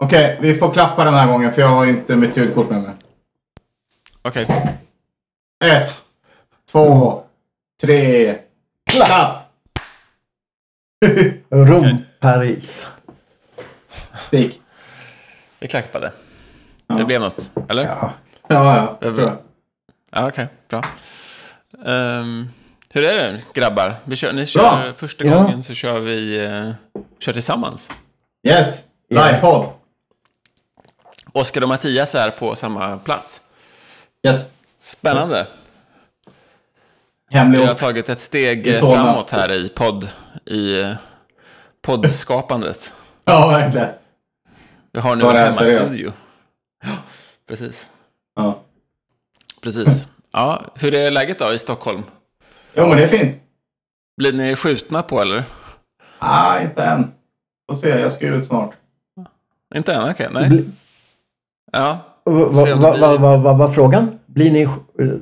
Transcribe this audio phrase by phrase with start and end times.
[0.00, 2.92] Okej, vi får klappa den här gången för jag har inte mitt ljudkort med mig.
[4.22, 4.46] Okej.
[5.64, 6.04] Ett,
[6.72, 7.22] två,
[7.80, 8.38] tre,
[8.90, 9.36] klapp!
[11.50, 12.04] Rom, Okej.
[12.20, 12.88] Paris.
[14.18, 14.60] Spik.
[15.60, 16.12] Vi klappade.
[16.86, 16.94] Ja.
[16.94, 17.84] Det blev något, eller?
[17.84, 18.12] Ja.
[18.48, 18.98] Ja, ja.
[19.06, 19.38] Över- tror jag.
[20.22, 20.46] Ja, okej.
[20.68, 20.84] Bra.
[21.86, 22.48] Ehm,
[22.90, 23.94] hur är det, grabbar?
[24.04, 24.92] Vi kör, ni kör, Bra.
[24.96, 25.42] Första Ja.
[25.42, 26.70] gången så kör vi eh,
[27.18, 27.90] kör tillsammans.
[28.46, 29.66] Yes, livepodd.
[31.32, 33.42] Oskar och Mattias är på samma plats.
[34.26, 34.46] Yes.
[34.78, 35.46] Spännande.
[37.30, 40.08] Hemlig Vi har tagit ett steg framåt här i podd,
[40.44, 40.94] i
[41.82, 42.92] poddskapandet.
[43.24, 43.88] Ja, verkligen.
[44.92, 46.12] Vi har nu en hemmastudio.
[46.84, 46.96] Ja,
[47.48, 47.88] precis.
[48.34, 48.62] Ja.
[49.62, 50.06] Precis.
[50.32, 52.02] Ja, hur är läget då i Stockholm?
[52.74, 53.36] Jo, men det är fint.
[54.16, 55.42] Blir ni skjutna på eller?
[56.18, 57.12] Ah, inte än.
[57.70, 58.74] Får se, jag ska ut snart.
[59.74, 60.10] Inte än?
[60.10, 60.64] Okej, nej.
[61.72, 64.18] Ja, Vad om va, va, va, va, var frågan?
[64.26, 64.68] Blir ni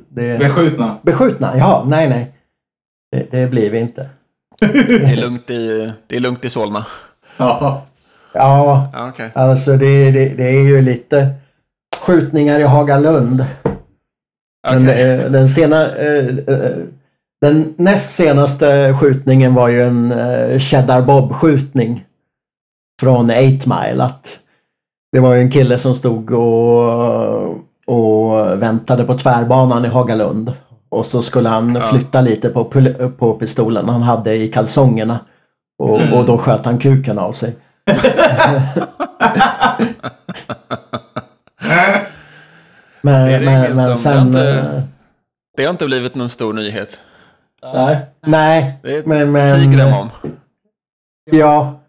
[0.08, 0.98] det, Beskjutna.
[1.02, 1.58] beskjutna?
[1.58, 2.32] Ja, nej, nej.
[3.12, 4.08] Det, det blir vi inte.
[4.60, 6.86] det är lugnt i, det är lugnt i Solna.
[7.36, 7.86] Ja.
[8.32, 9.30] Ja, Ja, okej.
[9.34, 11.28] alltså det, det, det är ju lite
[12.00, 13.44] skjutningar i Hagalund.
[14.70, 15.10] Men Okej.
[15.20, 16.70] eh, den, sena, eh, eh,
[17.40, 22.04] den näst senaste skjutningen var ju en eh, Cheddar Bob-skjutning.
[23.00, 24.02] Från 8 Mile.
[24.04, 24.38] Att
[25.12, 27.48] det var ju en kille som stod och,
[27.86, 30.52] och väntade på tvärbanan i Hagalund.
[30.88, 32.64] Och så skulle han flytta lite på,
[33.18, 35.18] på pistolen han hade i kalsongerna.
[35.78, 37.56] Och, och då sköt han kuken av sig.
[43.02, 44.12] Men, Det är det men, men som- sen...
[44.12, 44.82] det har inte- eh,
[45.56, 46.98] Det har inte blivit någon stor nyhet.
[47.74, 48.78] Nej, nej.
[48.82, 50.10] Det Men, men, tiger om.
[51.30, 51.80] Ja,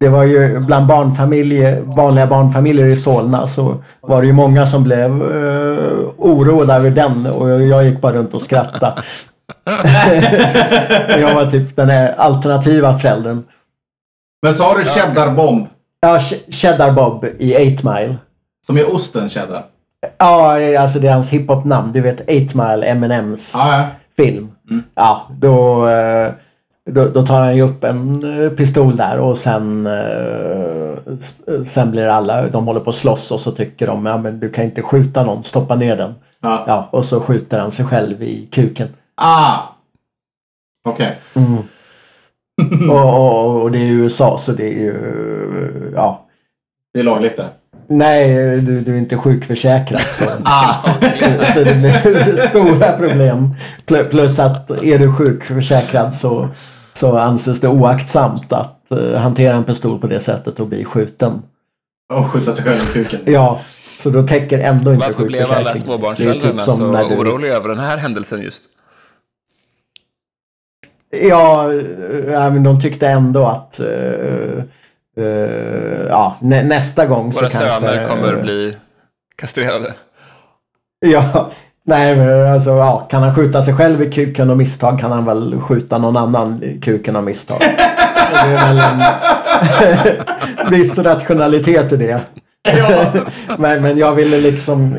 [0.00, 4.82] det var ju bland barnfamiljer, vanliga barnfamiljer i Solna så var det ju många som
[4.82, 8.94] blev uh, oroade över den och jag, gick bara runt och skrattade.
[11.20, 13.42] jag var typ den här alternativa föräldern.
[14.42, 15.66] Men så har du cheddarbomb.
[16.00, 18.16] Ja, Ch- Cheddar Bob i 8 Mile.
[18.66, 19.64] Som är osten cheddar.
[20.18, 21.92] Ja, alltså det är hans hiphop-namn.
[21.92, 23.84] Du vet 8 Mile, Eminems Ja, ja.
[24.24, 24.50] film.
[24.70, 24.82] Mm.
[24.94, 26.32] Ja, då, eh,
[26.90, 31.90] då, då tar han ju upp en eh, pistol där och sen, eh, s- sen
[31.90, 34.64] blir alla, de håller på att slåss och så tycker de, ja men du kan
[34.64, 36.14] inte skjuta någon, stoppa ner den.
[36.40, 36.64] ja.
[36.66, 38.88] Ja, och så skjuter han sig själv i kuken.
[39.14, 39.58] Ah!
[40.84, 41.18] Okej.
[41.34, 41.56] Mm.
[42.90, 46.26] och, och, och det är ju USA så det är ju, ja.
[46.94, 47.48] Det är lagligt det.
[47.92, 50.24] Nej, du, du är inte sjukförsäkrad så.
[50.44, 50.74] Ah!
[51.14, 53.54] Så, så det blir stora problem.
[53.86, 56.48] Pl- Plus att är du sjukförsäkrad så,
[56.94, 61.42] så anses det oaktsamt att eh, hantera en pistol på det sättet och bli skjuten.
[62.12, 63.20] Och skjuta sig själv i kuken.
[63.26, 63.60] Ja,
[63.98, 65.68] så då täcker ändå inte Varför blev sjukförsäkringen.
[65.70, 68.64] alla småbarnsföräldrarna typ som så när du- oroliga över den här händelsen just?
[71.28, 74.62] Ja, eh, men de tyckte ändå att eh,
[76.08, 77.70] ja, nä, nästa gång Våra så kanske...
[77.70, 78.76] söner kommer bli
[79.36, 79.94] kastrerade.
[81.06, 81.50] Ja,
[81.86, 85.24] nej men alltså ja, kan han skjuta sig själv i kuken av misstag kan han
[85.24, 87.60] väl skjuta någon annan i kuken av misstag.
[88.32, 92.20] Det är väl en viss rationalitet i det.
[92.62, 93.04] Ja.
[93.58, 94.98] Men, men jag ville liksom,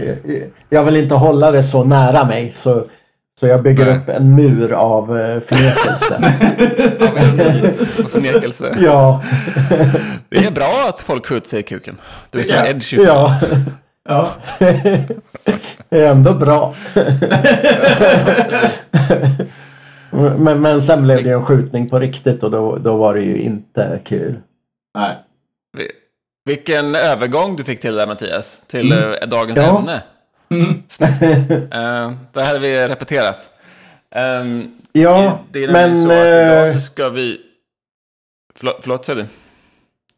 [0.69, 2.85] jag vill inte hålla det så nära mig så,
[3.41, 3.97] så jag bygger Nej.
[3.97, 6.15] upp en mur av eh, förnekelse.
[7.09, 8.75] Av ironi och förnekelse.
[8.81, 9.23] ja,
[10.29, 11.97] Det är bra att folk skjuter sig i kuken.
[12.29, 12.65] Du är så Ja.
[12.67, 12.97] edgy.
[12.97, 13.39] ja,
[14.09, 14.29] Ja.
[15.89, 16.73] det är ändå bra.
[20.37, 23.37] Men, men sen blev det en skjutning på riktigt och då, då var det ju
[23.41, 24.39] inte kul.
[24.95, 25.17] Nej.
[25.77, 25.91] Vi-
[26.45, 29.79] Vilken övergång du fick till där Mattias, till eh, dagens Ja.
[29.79, 30.01] ämne.
[30.51, 30.83] Mm.
[31.71, 33.49] Eh, det här har vi repeterat.
[34.15, 36.03] Um, Ja, det är men...
[36.03, 37.37] så att idag eh, så ska vi...
[38.55, 39.27] Förlåt, förlåt säger du?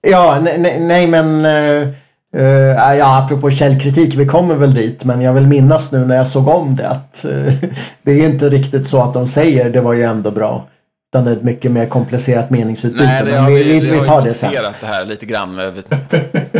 [0.09, 1.45] Ja, nej, nej, nej men...
[1.45, 1.88] eh,
[2.35, 5.03] eh, ja, apropå källkritik, vi kommer väl dit.
[5.03, 7.53] Men jag vill minnas nu när jag såg om det att eh,
[8.03, 10.67] det är inte riktigt så att de säger det var ju ändå bra.
[11.13, 13.05] Utan det är ett mycket mer komplicerat meningsutbyte.
[13.05, 14.53] Nej, det men vi, vi, vi, vi vi har tar ju det sen.
[14.81, 15.55] det här lite grann.
[15.55, 15.83] Vi,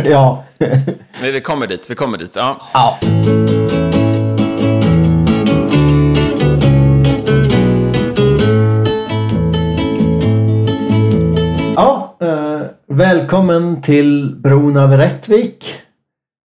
[0.10, 0.44] Ja.
[1.20, 2.36] men vi kommer dit, vi kommer dit.
[2.36, 2.56] Ja.
[2.74, 2.98] ja.
[11.76, 15.74] Ja, eh, välkommen till Bron över Rättvik.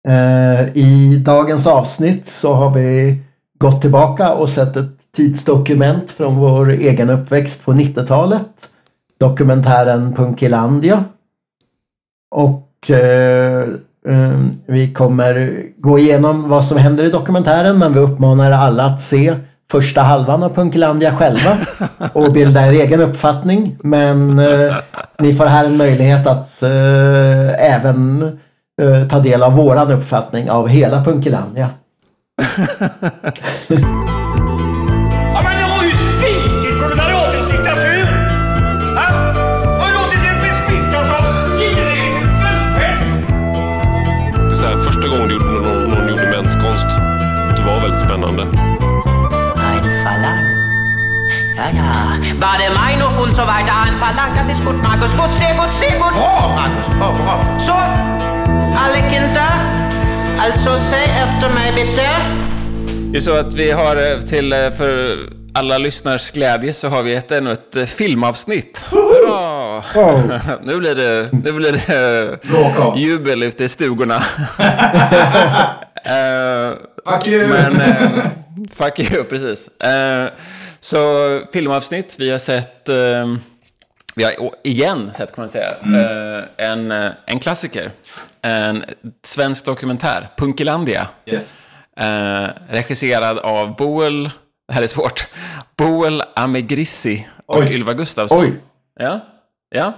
[0.08, 3.18] Eh, I dagens avsnitt så har vi
[3.58, 8.48] gått tillbaka och sett ett tidsdokument från vår egen uppväxt på 90-talet.
[9.18, 11.04] Dokumentären Punkilandia.
[12.30, 13.68] Och eh,
[14.08, 14.30] Eh,
[14.66, 19.34] Vi kommer gå igenom vad som händer i dokumentären men vi uppmanar alla att se
[19.70, 21.58] första halvan av Punkelandia själva
[22.12, 23.76] och bilda er egen uppfattning.
[23.82, 24.76] Men eh,
[25.18, 28.22] ni får här en möjlighet att eh, även
[28.82, 31.70] eh, ta del av våran uppfattning av hela Punkelandia.
[52.40, 54.34] Meinhof und so weiter ein Verlang.
[54.36, 55.10] Das ist gut, Markus.
[55.16, 56.12] Gut, sehr gut, sehr gut.
[56.12, 56.86] Bra, Marcus!
[56.98, 57.58] Bra, bra.
[57.58, 59.52] So, alle Kinder.
[60.40, 62.06] Also säg efter mig bitte.
[63.12, 65.18] Det är så att vi har eh, till, eh, för
[65.54, 68.84] alla lyssnars glädje så har vi ett, ännu ett eh, filmavsnitt.
[68.90, 69.82] Hurra!
[70.62, 74.22] nu blir det, nu blir det jubel ute i stugorna.
[76.04, 76.70] Eh,
[77.06, 77.46] Fuck you!
[77.48, 78.26] Men, eh,
[78.74, 79.68] fuck you, precis.
[79.68, 80.28] Eh,
[80.80, 80.98] så
[81.52, 83.26] filmavsnitt, vi har sett, eh,
[84.14, 84.32] vi har
[84.64, 87.90] igen sett kan man säga, eh, en, eh, en klassiker.
[88.42, 88.84] En
[89.24, 91.08] svensk dokumentär, Punkilandia.
[91.26, 91.52] Yes.
[92.00, 94.24] Eh, regisserad av Boel,
[94.68, 95.28] det här är svårt,
[95.76, 97.74] Boel Amegrissi och Oj.
[97.74, 98.40] Ylva Gustafsson.
[98.40, 98.52] Oj!
[99.00, 99.20] Ja,
[99.74, 99.92] ja.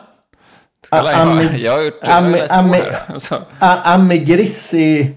[0.87, 3.19] Ska A- alla- jag, har gjort, jag har Ame- läst på Ame- här.
[3.19, 3.35] Så.
[3.59, 5.17] A- Amegrissi.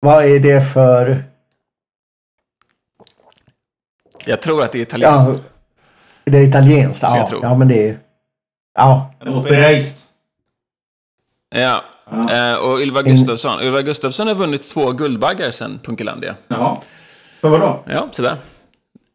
[0.00, 1.24] Vad är det för...
[4.24, 5.42] Jag tror att det är italienskt.
[6.24, 7.02] Ja, det är italienskt.
[7.02, 7.98] Ja, ja men det är...
[8.74, 10.06] Ja, En operaist.
[11.54, 11.84] Ja,
[12.30, 13.62] eh, och Ylva Gustafsson.
[13.62, 16.34] Ylva Gustafsson har vunnit två Guldbaggar sen Punkelandia.
[16.48, 16.76] Jaha.
[17.40, 17.80] För vadå?
[17.86, 18.36] Ja, sådär.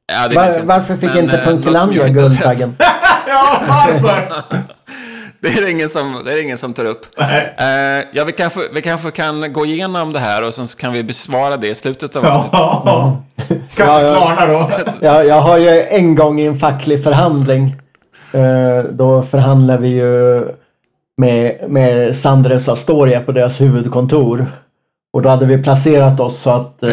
[0.07, 2.08] Ja, det Var, varför fick Men, inte eh, Punkelandia.
[2.10, 2.75] Guldbaggen?
[3.28, 4.28] Ja, varför?
[5.42, 7.06] Det är det ingen som, det är ingen som tar upp.
[7.18, 7.54] Nej.
[7.58, 10.94] Eh, ja, vi kanske, vi kanske kan gå igenom det här och sen så kan
[10.94, 12.50] vi besvara det i slutet av avsnittet.
[12.54, 13.24] Ja.
[13.76, 14.34] Kan Ja, ja.
[14.36, 14.70] Klarna då?
[15.02, 17.76] Jag, jag har ju en gång i en facklig förhandling.
[18.32, 20.44] Eh, då förhandlar vi ju
[21.18, 24.52] med, med Sandres Astoria på deras huvudkontor.
[25.14, 26.90] Och då hade vi placerat oss så att eh,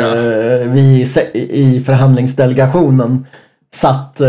[0.66, 3.26] vi i förhandlingsdelegationen
[3.74, 4.28] satt eh,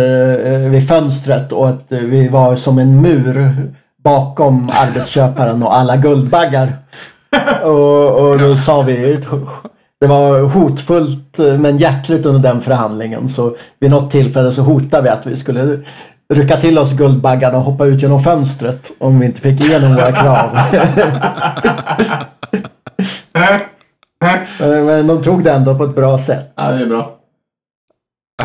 [0.69, 6.73] vid fönstret och att eh, vi var som en mur bakom arbetsköparen och alla Guldbaggar.
[7.63, 9.19] Och, och då sa vi
[9.99, 13.29] det var hotfullt men hjärtligt under den förhandlingen.
[13.29, 15.79] Så vid något tillfälle så hotade vi att vi skulle
[16.33, 20.11] rycka till oss Guldbaggarna och hoppa ut genom fönstret om vi inte fick igenom våra
[20.11, 20.49] krav.
[24.59, 26.53] Men- de tog det ändå på ett bra sätt.
[26.55, 27.15] Ja, det är bra.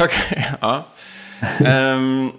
[0.05, 0.84] Okej, ja.
[1.94, 2.32] Um,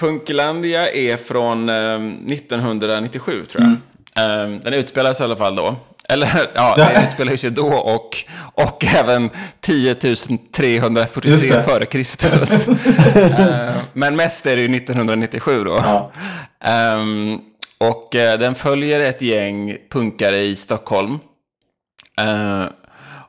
[0.00, 3.76] Punklandia är från ehm, 1997, tror jag.
[4.24, 5.76] Ehm, den utspelas i alla fall då.
[6.08, 8.16] Eller, ja, den utspelar sig då och,
[8.54, 11.62] och även 10 343 Just det.
[11.62, 12.68] före Kristus.
[13.14, 15.76] Ehm, men mest är det ju 1997 då.
[15.84, 16.12] Ja.
[16.60, 17.40] Ehm,
[17.78, 21.18] och eh, den följer ett gäng punkare i Stockholm.
[22.20, 22.64] Eh,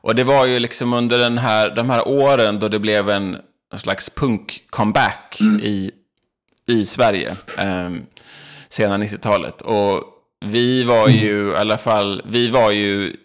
[0.00, 3.36] och det var ju liksom under den här, de här åren då det blev en,
[3.72, 5.90] en slags punk-comeback i,
[6.68, 7.28] i Sverige.
[7.58, 7.90] Eh,
[8.68, 9.60] sena 90-talet.
[9.62, 10.02] Och
[10.44, 13.16] vi var ju, i alla fall, vi var ju,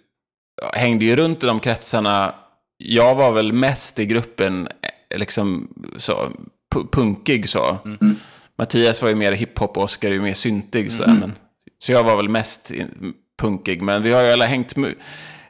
[0.73, 2.35] hängde ju runt i de kretsarna.
[2.77, 4.67] Jag var väl mest i gruppen,
[5.11, 5.67] eh, liksom
[5.97, 6.29] så,
[6.75, 7.77] pu- punkig så.
[8.57, 10.91] Mattias var ju mer hiphop och Oskar är ju mer syntig.
[10.91, 11.33] Så, men,
[11.83, 12.71] så jag var väl mest
[13.41, 13.81] punkig.
[13.81, 14.73] Men vi har ju alla hängt,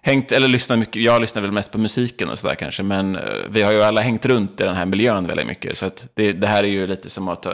[0.02, 1.04] hängt eller lyssnat mycket.
[1.04, 2.84] Jag lyssnar väl mest på musiken och sådär kanske.
[2.84, 5.78] Men eh, vi har ju alla hängt runt i den här miljön väldigt mycket.
[5.78, 7.46] Så att det, det här är ju lite som att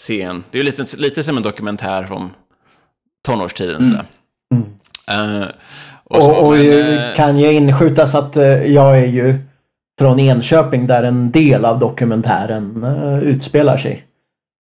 [0.00, 0.44] ta, se en...
[0.50, 2.30] Det är ju lite, lite som en dokumentär från
[3.26, 3.84] tonårstiden.
[3.84, 4.04] Sådär.
[5.10, 5.48] Eh,
[6.04, 9.38] och så, Och, och men, ju eh, kan ju inskjutas att eh, jag är ju
[9.98, 12.84] från Enköping där en del av dokumentären
[13.22, 14.06] utspelar sig.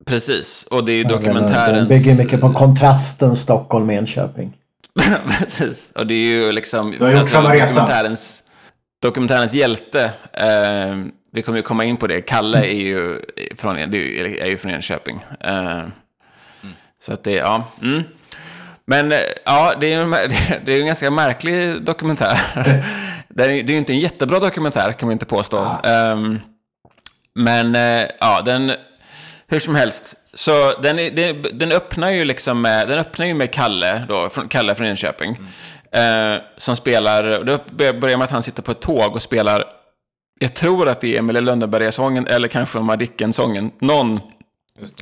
[0.07, 1.89] Precis, och det är ju Den dokumentärens...
[1.89, 4.53] bygger mycket på kontrasten Stockholm-Enköping.
[5.39, 7.75] Precis, och det är ju liksom har gjort samma resa.
[7.75, 8.43] dokumentärens,
[9.03, 10.11] dokumentärens hjälte.
[10.33, 10.97] Eh,
[11.37, 12.21] vi kommer ju komma in på det.
[12.21, 13.21] Kalle är ju
[13.57, 15.25] från, är ju, från Enköping.
[15.41, 15.83] Eh,
[17.03, 17.65] Så att det, ja.
[17.83, 18.03] Mm.
[18.85, 20.11] Men eh, ja, det är, ju,
[20.65, 22.41] det är en ganska märklig dokumentär.
[23.29, 25.77] Det är, det är ju inte en jättebra dokumentär kan man inte påstå.
[25.85, 26.41] Ehm,
[27.35, 28.73] men eh, ja, den...
[29.49, 30.15] Hur som helst.
[30.35, 34.49] Så den, den, den öppnar ju liksom med, den öppnar ju med Kalle, då, från,
[34.49, 35.39] Kalle från Enköping.
[35.93, 39.65] Eh, som spelar, det börjar med att han sitter på ett tåg och spelar,
[40.39, 43.71] jag tror att det är Emilie Lönneberga-sången eller kanske Madicken-sången.
[43.79, 44.21] Någon,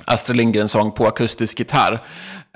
[0.04, 2.02] Astrid Lindgren-sång på akustisk gitarr.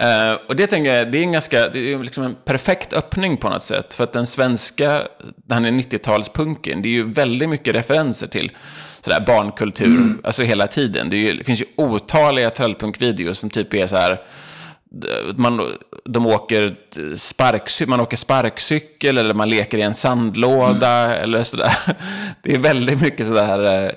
[0.02, 3.36] Eh, och det tänker jag, det är en ganska, det är liksom en perfekt öppning
[3.36, 3.94] på något sätt.
[3.94, 5.02] För att den svenska,
[5.36, 8.50] den här 90-talspunken, det är ju väldigt mycket referenser till
[9.00, 11.10] sådär barnkultur, alltså hela tiden.
[11.10, 14.22] Det, är ju, det finns ju otaliga trallpunkvideos som typ är så här,
[15.36, 16.76] man, de åker
[17.16, 21.78] sparksy man åker sparkcykel eller man leker i en sandlåda eller sådär.
[22.42, 23.92] Det är väldigt mycket sådär eh,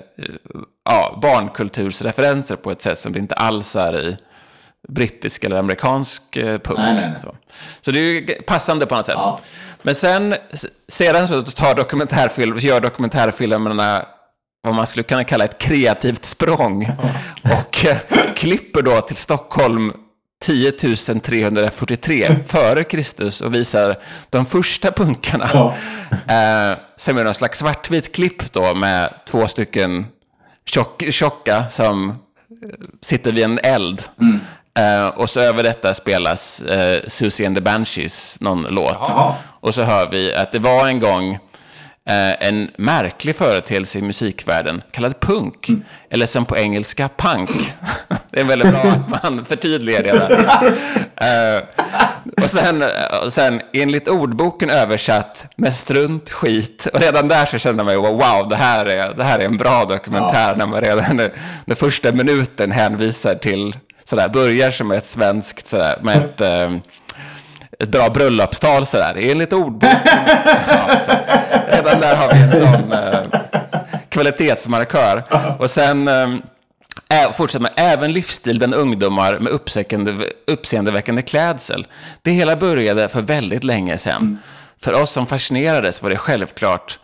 [0.84, 4.16] ja, barnkultursreferenser på ett sätt som det inte alls är i
[4.88, 6.78] brittisk eller amerikansk eh, punk.
[6.78, 7.34] Nej, nej, nej.
[7.80, 7.90] Så.
[7.90, 9.14] det är ju passande på något sätt.
[9.18, 9.40] Ja.
[9.82, 10.34] Men sen,
[10.88, 14.06] sedan så tar dokumentärfilm, gör dokumentärfilmerna
[14.62, 16.90] vad man skulle kunna kalla ett kreativt språng.
[17.42, 17.96] Och eh,
[18.36, 19.92] klipper då till Stockholm
[20.42, 23.98] 10 343 före Kristus och visar
[24.30, 25.50] de första punkarna.
[25.52, 25.74] Ja.
[26.10, 30.06] Eh, som är någon slags svartvit klipp då med två stycken
[30.64, 32.14] tjock, tjocka som eh,
[33.02, 34.02] sitter vid en eld.
[34.78, 38.96] Eh, och så över detta spelas eh, Susie and the Banshees, någon låt.
[39.08, 39.34] Jaha.
[39.60, 41.38] Och så hör vi att det var en gång
[42.08, 45.68] eh, en märklig företeelse i musikvärlden kallad punk.
[46.10, 47.50] Eller som på engelska punk.
[48.30, 50.72] det är väldigt bra att man förtydligar det där.
[51.22, 51.62] Eh,
[52.44, 52.84] och sen,
[53.24, 56.88] och sen enligt ordboken översatt med strunt, skit.
[56.92, 59.56] Och redan där så kände man ju wow, det här är, det här är en
[59.56, 60.56] bra dokumentär.
[60.56, 61.30] När man redan
[61.64, 66.40] den första minuten hänvisar till, sådär, börjar som ett svenskt, sådär, med ett...
[66.40, 66.70] Eh,
[67.82, 69.98] ett bra bröllopstal sådär, enligt ordboken.
[70.68, 71.00] ja.
[71.68, 73.40] Redan där har vi en sån eh,
[74.08, 75.22] kvalitetsmarkör.
[75.58, 79.52] Och sen eh, fortsätter med även livsstil bland ungdomar med
[80.46, 81.86] uppseendeväckande, klädsel.
[82.22, 84.38] Det hela började för väldigt länge sedan.
[84.82, 86.98] För oss som fascinerades var det självklart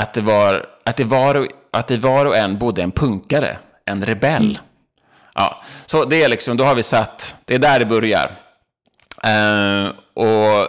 [0.00, 3.56] att det var, att det var, och- att det var och en bodde en punkare,
[3.86, 4.58] en rebell.
[5.34, 8.30] Ja, så det är liksom, då har vi satt, det är där det börjar.
[9.24, 10.68] Eh, och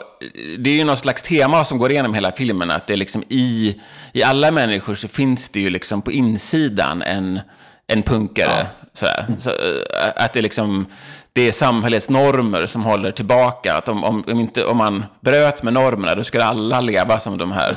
[0.59, 3.24] det är ju något slags tema som går igenom hela filmen, att det är liksom
[3.29, 3.81] i,
[4.13, 7.39] i alla människor så finns det ju liksom på insidan en,
[7.88, 8.67] en punkare.
[8.93, 9.25] Sådär.
[9.39, 10.85] Så, eh, att det liksom,
[11.33, 13.77] det är samhällets normer som håller tillbaka.
[13.77, 17.38] Att om, om, om, inte, om man bröt med normerna, då skulle alla leva som
[17.38, 17.75] de här,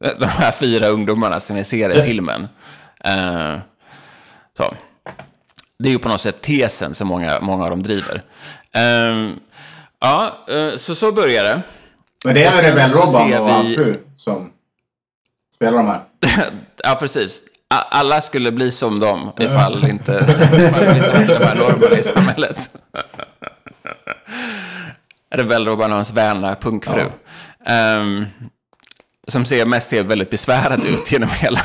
[0.20, 2.48] de här fyra ungdomarna som vi ser i filmen.
[3.04, 3.54] Eh,
[4.56, 4.74] så.
[5.78, 8.22] Det är ju på något sätt tesen som många, många av dem driver.
[8.72, 9.40] Ehm,
[10.00, 11.62] ja, eh, så så börjar det.
[12.24, 14.50] Men det är Rebell Robban och hans vi- fru som
[15.54, 16.02] spelar de här.
[16.84, 17.42] ja, precis.
[17.90, 20.12] Alla skulle bli som dem ifall inte,
[20.68, 22.74] ifall inte de här normerna i samhället.
[25.34, 27.04] Rebellrobban och hans vänliga punkfru.
[27.66, 28.26] Ehm,
[29.28, 31.60] som ser mest ser väldigt besvärad ut genom hela,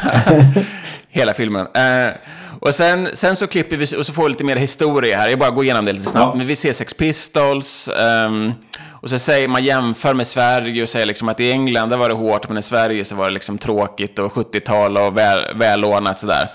[1.11, 1.67] hela filmen.
[1.73, 2.11] Eh,
[2.59, 5.29] och sen, sen så klipper vi och så får vi lite mer historia här.
[5.29, 6.25] Jag bara går igenom det lite snabbt.
[6.25, 6.35] Ja.
[6.35, 7.89] Men vi ser Sex Pistols.
[7.99, 8.53] ehm,
[9.01, 12.09] och så säger man jämför med Sverige och säger liksom att i England där var
[12.09, 16.19] det hårt, men i Sverige så var det liksom tråkigt och 70-tal och väl, välordnat
[16.19, 16.51] sådär.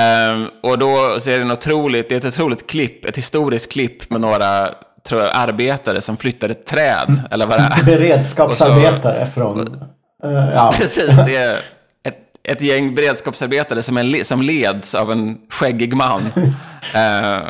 [0.00, 3.72] Ehm, och då så är det en otroligt, det är ett otroligt klipp, ett historiskt
[3.72, 4.68] klipp med några
[5.08, 7.84] tror jag, arbetare som flyttade träd, eller vad det är.
[7.84, 9.60] Beredskapsarbetare från...
[10.24, 10.74] eh, ja.
[10.78, 11.58] Precis, det är
[12.42, 16.22] ett, gäng beredskapsarbetare som, le- som leds av en skäggig man.
[16.94, 17.48] eh,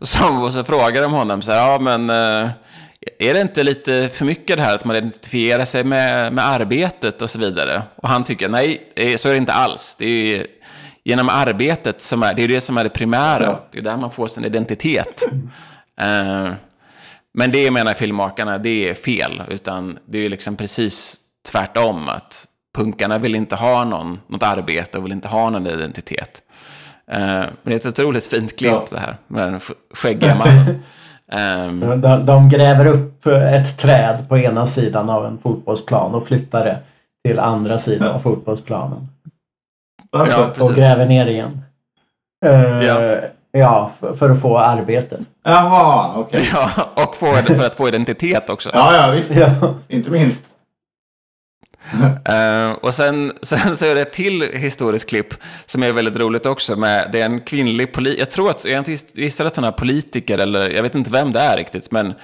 [0.00, 2.50] som, och så frågar de honom så här, ja men eh,
[3.18, 7.22] är det inte lite för mycket det här att man identifierar sig med, med arbetet
[7.22, 7.82] och så vidare?
[7.96, 9.96] Och han tycker, nej, eh, så är det inte alls.
[9.98, 10.46] Det är
[11.04, 13.44] genom arbetet som är, det är det som är det primära.
[13.44, 13.68] Ja.
[13.72, 15.22] Det är där man får sin identitet.
[16.00, 16.52] Eh,
[17.34, 19.42] men det menar filmmakarna, det är fel.
[19.48, 21.16] Utan det är liksom precis
[21.46, 22.08] tvärtom.
[22.08, 22.46] Att
[22.82, 26.42] punkarna vill inte ha någon, något arbete och vill inte ha någon identitet.
[27.12, 28.84] Eh, men det är ett otroligt fint klipp Ja.
[28.90, 29.16] det här.
[29.26, 30.82] Med den sk- skäggiga mannen.
[31.32, 36.64] Ehm, De, de gräver upp ett träd på ena sidan av en fotbollsplan och flyttar
[36.64, 36.78] det
[37.28, 39.08] till andra sidan av fotbollsplanen.
[40.10, 41.60] Ja, Och gräver ner igen.
[42.46, 43.20] Eh, Ja.
[43.52, 45.18] ja, för, för att få arbete.
[45.44, 46.48] Jaha, okej.
[46.52, 46.70] ja,
[47.04, 48.70] och få, för att få identitet också.
[48.72, 49.30] Ja, ja, visst.
[49.36, 49.50] Ja.
[49.88, 50.44] Inte minst.
[52.24, 55.34] Eh, och sen, sen så är det ett till historiskt klipp
[55.66, 56.76] som är väldigt roligt också.
[56.76, 59.72] Med, det är en kvinnlig politiker, jag tror att, jag inte gissar att hon är
[59.72, 61.90] politiker eller jag vet inte vem det är riktigt.
[61.90, 62.14] Men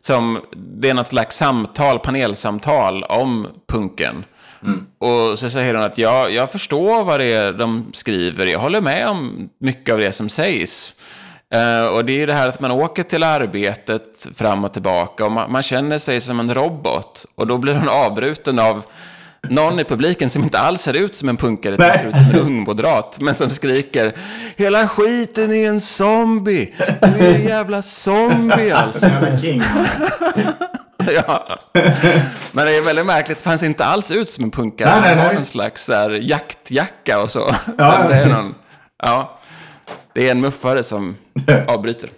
[0.00, 4.24] som, det är något slags samtal, panelsamtal om punken.
[4.98, 8.80] Och så säger hon att ja, jag förstår vad det är de skriver, jag håller
[8.80, 10.94] med om mycket av det som sägs.
[11.54, 15.32] Eh, och det är det här att man åker till arbetet fram och tillbaka och
[15.32, 17.26] man, man känner sig som en robot.
[17.34, 18.84] Och då blir hon avbruten av
[19.48, 21.88] någon i publiken som inte alls ser ut som en punkare, Nej.
[21.88, 24.12] utan ser ut som en ung moderat, men som skriker
[24.56, 26.74] Hela skiten är en zombie!
[27.00, 29.10] Du är en jävla zombie alltså!
[31.14, 31.46] Ja.
[32.52, 34.90] Men det är väldigt märkligt, för han ser inte alls ut som en punkare.
[34.90, 35.34] Nej, nej, han har nej.
[35.34, 37.54] någon slags här, jaktjacka och så.
[37.78, 38.54] Ja, det, är någon,
[39.02, 39.38] ja.
[40.12, 41.16] det är en muffare som
[41.68, 42.10] avbryter.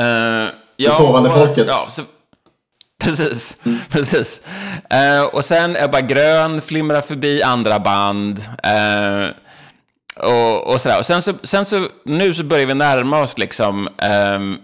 [0.00, 1.66] Uh, ja, sovande folket.
[1.68, 2.02] Ja, så,
[3.04, 3.56] precis.
[3.90, 4.40] precis.
[4.90, 8.38] Eh, och sen Ebba Grön flimrar förbi andra band.
[8.62, 9.28] eh,
[10.24, 10.98] och, och sådär.
[10.98, 14.58] Och sen så, sen så, nu så börjar vi närma oss liksom, ehm,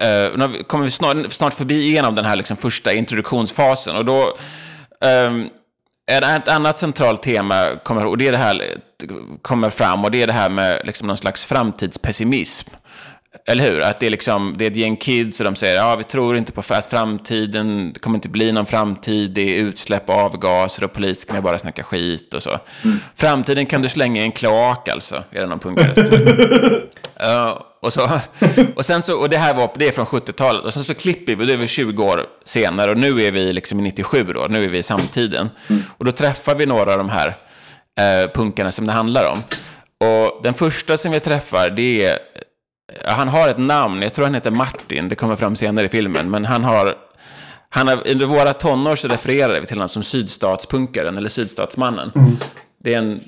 [0.00, 3.96] eh, nu vi- kommer vi snart, snart förbi igenom den här liksom första introduktionsfasen.
[3.96, 4.36] Och då,
[5.04, 5.48] ehm,
[6.10, 8.76] ett, ett annat centralt tema kommer, och det är det här,
[9.42, 12.70] kommer fram, och det är det här med liksom någon slags framtidspessimism.
[13.46, 13.80] Eller hur?
[13.80, 16.36] Att det är, liksom, det är ett gäng kids och de säger ja, vi tror
[16.36, 20.92] inte på att framtiden, det kommer inte bli någon framtid, det är utsläpp, avgaser och
[20.92, 22.58] politikerna bara snackar skit och så.
[23.14, 26.80] Framtiden kan du slänga i en kloak alltså, är det någon punkare.
[27.20, 28.20] Ja, och, så,
[28.74, 31.36] och, sen så, och det här var, det är från 70-talet, och sen så klipper
[31.36, 34.46] vi, det är vi 20 år senare, och nu är vi liksom i 97 då,
[34.50, 35.50] nu är vi i samtiden.
[35.98, 37.36] Och då träffar vi några av de här
[38.00, 39.42] eh, punkarna som det handlar om.
[40.08, 42.18] Och den första som vi träffar, det är
[43.04, 46.30] han har ett namn, jag tror han heter Martin, det kommer fram senare i filmen,
[46.30, 46.94] men han har,
[47.68, 52.38] han har under våra tonår så refererar vi till honom som sydstatspunkaren, eller sydstatsmannen.
[52.84, 53.20] Det är en,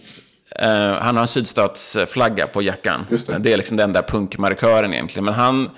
[0.56, 3.06] eh, han har en sydstatsflagga på jackan.
[3.08, 3.38] Det.
[3.38, 5.70] det är liksom den där punkmarkören egentligen, men han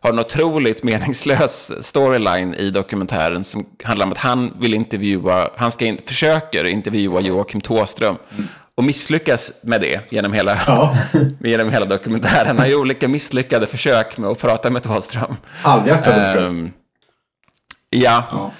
[0.00, 5.72] har en otroligt meningslös storyline i dokumentären som handlar om att han vill intervjua, han
[5.72, 8.16] ska in, försöker intervjua Joakim Tåström
[8.76, 10.96] och misslyckas med det genom hela, Ja.
[11.40, 12.58] genom hela dokumentären.
[12.58, 15.36] Han ju olika misslyckade försök med att prata med Thåström.
[15.62, 16.46] Halvhjärtat tror jag.
[16.46, 16.72] Ehm,
[17.90, 18.52] ja, Ja.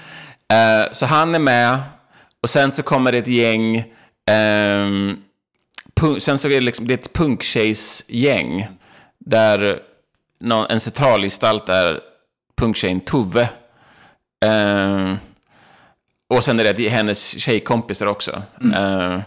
[0.56, 1.78] Eh, så han är med.
[2.42, 3.84] Och sen så kommer det ett gäng.
[6.00, 8.68] punk, sen så är det, liksom, det är ett punktjejsgäng.
[9.18, 9.78] Där
[10.40, 12.00] någon, en centralgestalt är
[12.56, 13.48] punktjejen Tove.
[14.46, 15.16] Ehm,
[16.28, 18.42] och sen är det hennes tjejkompisar också.
[18.76, 19.22] Ehm,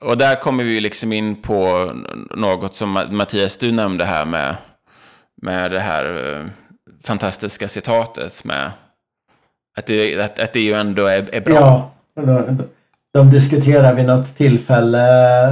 [0.00, 1.92] och där kommer vi ju liksom in på
[2.36, 4.56] något som Mattias, du nämnde här med,
[5.42, 6.46] med det här eh,
[7.04, 8.70] fantastiska citatet med
[9.78, 11.90] att det, att, att det ju ändå är, är bra.
[12.14, 12.62] Ja, de,
[13.12, 15.48] de diskuterar vid något tillfälle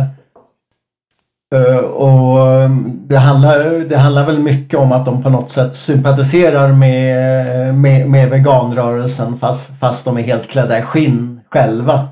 [1.55, 5.75] eh, och eh, det handlar, det handlar väl mycket om att de på något sätt
[5.75, 12.09] sympatiserar med, med, med veganrörelsen fast, fast de är helt klädda i skinn själva.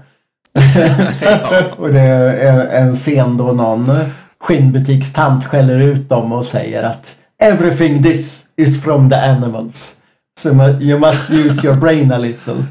[1.79, 3.91] och det är en, en scen då någon
[4.41, 9.97] skinnbutikstant skäller ut dem och säger att Everything this is from the animals.
[10.39, 10.49] So
[10.81, 12.65] you must use your brain a little.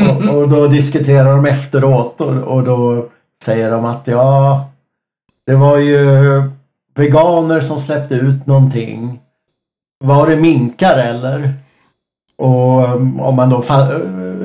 [0.00, 3.06] Och, och då diskuterar de efteråt och, och då
[3.44, 4.64] säger de att ja,
[5.46, 6.42] det var ju
[6.94, 9.20] veganer som släppte ut någonting.
[10.04, 11.54] Var det minkar eller?
[12.38, 13.64] Och um, om man då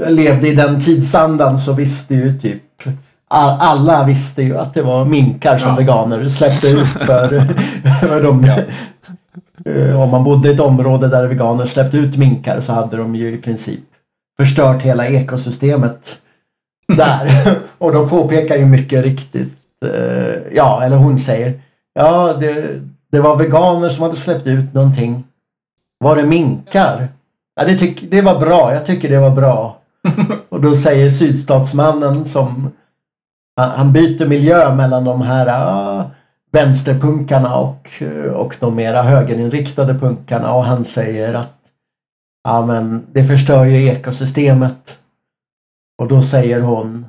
[0.08, 2.63] levde i den tidsandan så visste ju typ
[3.38, 5.76] alla visste ju att det var minkar som Ja.
[5.76, 7.28] veganer släppte ut för,
[8.08, 8.52] för de,
[9.65, 13.15] Eh, Om man bodde i ett område där veganer släppte ut minkar så hade de
[13.15, 13.80] ju i princip
[14.39, 16.18] förstört hela ekosystemet
[16.98, 17.56] där.
[17.78, 19.54] Och då påpekar ju mycket riktigt,
[19.86, 21.62] eh, ja, eller hon säger,
[21.94, 22.80] ja, det,
[23.12, 25.24] det var veganer som hade släppt ut någonting.
[26.00, 27.08] Var det minkar?
[27.56, 29.78] Ja, det, tyck, det var bra, jag tycker det var bra.
[30.50, 32.72] Och då säger sydstatsmannen som
[33.56, 36.12] han, byter miljö mellan de här ah,
[36.52, 41.58] vänsterpunkarna och, eh, och de mera högerinriktade punkarna och han säger att
[42.44, 44.98] ja, men det förstör ju ekosystemet.
[45.98, 47.06] Och då säger hon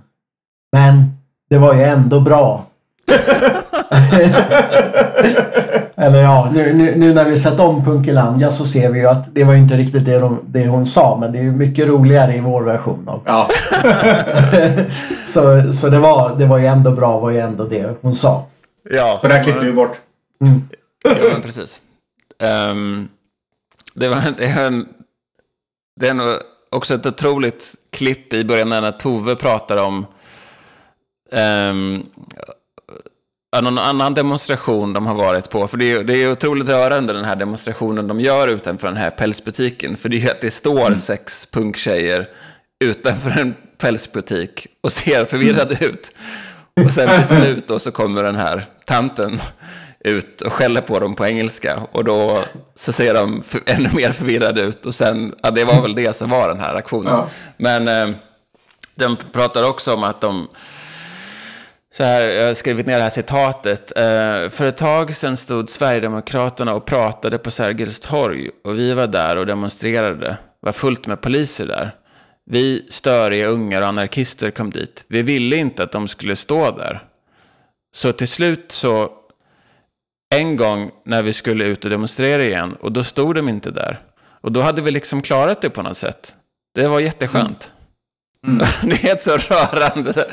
[0.72, 1.04] men
[1.50, 2.66] det var ju ändå bra.
[6.00, 9.34] Eller ja, nu, nu, nu när vi sett om Punkelanja så ser vi ju att
[9.34, 12.36] det var inte riktigt det, de, det hon sa men det är ju mycket roligare
[12.36, 13.48] i vår version av Ja.
[15.26, 18.46] så så det, var, det var ju ändå bra var ju ändå det hon sa.
[18.90, 19.98] Ja, Så där klipper vi bort.
[21.04, 21.80] Ja, men precis.
[22.38, 23.08] Ehm,
[23.94, 24.88] det, var, det, är en,
[26.00, 26.28] det är nog
[26.70, 30.06] också ett otroligt klipp i början när Tove pratar om
[31.70, 32.06] um,
[33.52, 35.66] någon annan demonstration de har varit på.
[35.66, 39.10] För det är, det är otroligt rörande den här demonstrationen de gör utanför den här
[39.10, 39.96] pälsbutiken.
[39.96, 42.28] För det är ju att det står sex punktjejer
[42.84, 46.12] utanför en pälsbutik och ser förvirrade ut.
[46.84, 49.40] Och sen till slut då så kommer den här tanten
[50.04, 51.80] ut och skäller på dem på engelska.
[51.92, 54.86] Och då så ser de ännu mer förvirrade ut.
[54.86, 57.12] Och sen, ja det var väl det som var den här aktionen.
[57.12, 57.28] Ja.
[57.56, 58.16] Men eh,
[58.94, 60.48] de pratar också om att de...
[61.92, 63.92] Så här, jag har skrivit ner det här citatet.
[63.96, 68.50] Eh, för ett tag sedan stod Sverigedemokraterna och pratade på Sergels torg.
[68.64, 70.36] Och vi var där och demonstrerade.
[70.60, 71.94] Var fullt med poliser där.
[72.44, 75.04] Vi störiga ungar och anarkister kom dit.
[75.08, 77.04] Vi ville inte att de skulle stå där.
[77.92, 79.12] Så till slut så,
[80.34, 83.98] en gång när vi skulle ut och demonstrera igen, och då stod de inte där.
[84.40, 86.36] Och då hade vi liksom klarat det på något sätt.
[86.74, 87.72] Det var jätteskönt.
[88.46, 88.66] Mm.
[88.82, 90.28] Det är så rörande.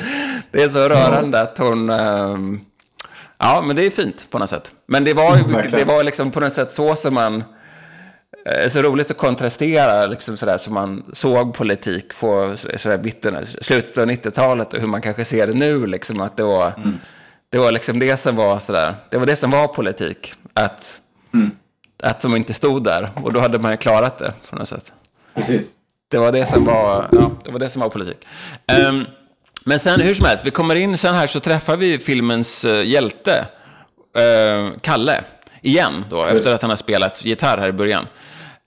[0.50, 1.90] Det är så rörande att hon...
[1.90, 2.60] ehm,
[3.38, 4.72] ja, men det är fint på något sätt.
[4.86, 7.44] Men det var, Mm, det var liksom på något sätt så som man...
[8.46, 13.98] eh, Så roligt att kontrastera liksom sådär som man såg politik på sådär mitten, slutet
[13.98, 15.86] av 90-talet och hur man kanske ser det nu.
[15.86, 16.72] Liksom, att det var,
[17.50, 20.32] det var liksom det som var sådär, det var det som var politik.
[20.54, 21.00] Att,
[22.02, 24.92] att de inte stod där och då hade man ju klarat det på något sätt.
[25.34, 25.66] Precis.
[26.10, 28.26] Det var det som var, ja, det var, det som var politik.
[28.66, 29.04] Ehm,
[29.68, 32.86] men sen hur som helst, vi kommer in sen här så träffar vi filmens eh,
[32.86, 33.46] hjälte,
[34.16, 35.24] eh, Kalle,
[35.62, 38.06] igen då, efter att han har spelat gitarr här i början.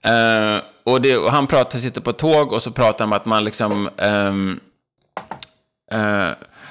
[0.04, 3.26] Eh, och, det, och han pratar, sitter på tåg och så pratar han om att
[3.26, 3.90] man liksom...
[3.96, 4.60] ehm,
[5.92, 6.28] eh,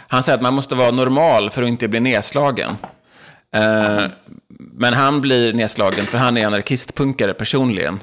[0.07, 2.77] han säger att man måste vara normal för att inte bli nedslagen.
[3.55, 4.03] Eh,
[4.57, 7.99] men han blir nedslagen för han är anarkistpunkare personligen.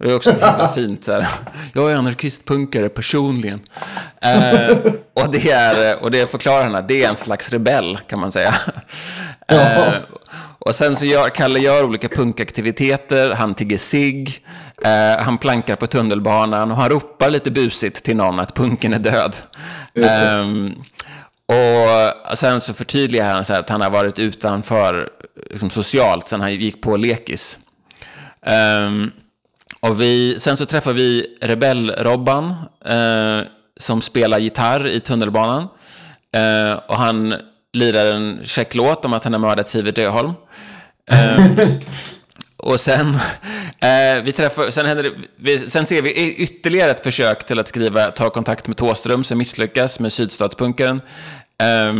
[0.00, 1.04] Det är också så himla fint.
[1.04, 1.26] Så här.
[1.74, 3.60] Jag är anarkistpunkare personligen.
[4.22, 4.78] Eh,
[5.14, 8.32] och, det är, och det förklarar han att det är en slags rebell kan man
[8.32, 8.54] säga.
[9.48, 9.94] Eh,
[10.58, 13.30] och sen så gör Kalle gör olika punkaktiviteter.
[13.30, 14.42] Han tigger sig.
[14.84, 18.98] Eh, han plankar på tunnelbanan och han ropar lite busigt till någon att punken är
[18.98, 19.36] död.
[20.06, 20.74] Ehm,
[21.46, 25.10] och sen så förtydligar han så här att han har varit utanför
[25.50, 27.58] liksom, socialt sen han gick på lekis.
[29.80, 35.68] Och vi, sen så träffar vi Rebell-Robban eh, som spelar gitarr i tunnelbanan.
[36.32, 37.34] Eh, och han
[37.72, 40.32] lirar en käck låt om att han har mördat Sivert Öholm.
[41.10, 41.46] Eh,
[42.56, 43.14] och sen,
[43.78, 47.68] eh, vi träffar, sen, händer det, vi, sen ser vi ytterligare ett försök till att
[47.68, 51.00] skriva Ta kontakt med Thåström som misslyckas med sydstatspunkaren.
[51.62, 51.94] Eh,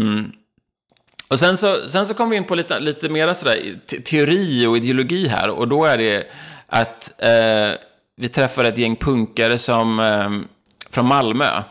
[1.28, 4.66] och sen så, sen så kommer vi in på lite, lite mera sådär, te- teori
[4.66, 5.50] och ideologi här.
[5.50, 6.26] Och då är det
[6.70, 7.78] att eh,
[8.16, 10.30] vi träffade ett gäng punkare som, eh,
[10.90, 11.62] från Malmö.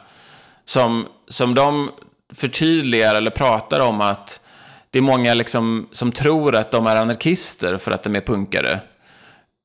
[0.65, 1.91] Som, som de
[2.33, 4.41] förtydligar eller pratar om att
[4.89, 8.79] det är många liksom, som tror att de är anarkister för att de är punkare.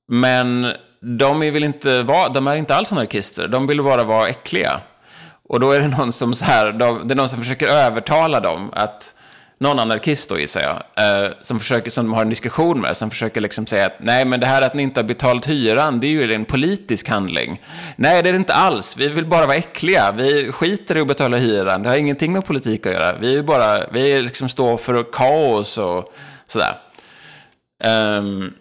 [0.09, 3.49] Men de är väl inte, va- de är inte alls anarkister.
[3.49, 4.81] De vill bara vara äckliga.
[5.49, 8.41] Och då är det någon som, så här, de, det är någon som försöker övertala
[8.41, 9.15] dem att
[9.65, 13.11] någon anarkist då gissar jag, eh, som, försöker, som de har en diskussion med, som
[13.11, 16.07] försöker liksom säga att nej men det här att ni inte har betalat hyran, det
[16.07, 17.63] är ju en politisk handling.
[17.97, 21.07] Nej det är det inte alls, vi vill bara vara äckliga, vi skiter i att
[21.07, 24.77] betala hyran, det har ingenting med politik att göra, vi är bara, vi liksom står
[24.77, 26.13] för kaos och
[26.49, 26.79] sådär.
[27.85, 28.53] Ehm,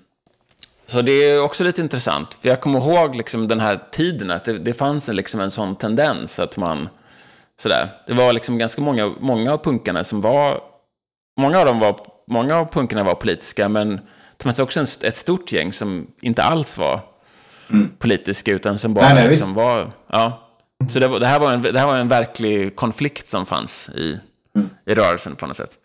[0.88, 4.46] så det är också lite intressant, för jag kommer ihåg liksom den här tiden, att
[4.46, 6.90] det, det fanns en, liksom en sån tendens att man,
[7.60, 10.73] sådär, det var liksom ganska många, många av punkarna som var,
[11.38, 13.90] många av dem var, många av punkarna var politiska, men
[14.38, 17.00] det fanns också en, ett stort gäng som inte alls var
[18.00, 20.40] politiska, utan som bara Nej, nej, liksom var, ja.
[20.90, 23.90] Så det, var, det, här var en, det här var en verklig konflikt som fanns
[23.90, 24.20] i,
[24.86, 25.78] i rörelsen på något sätt.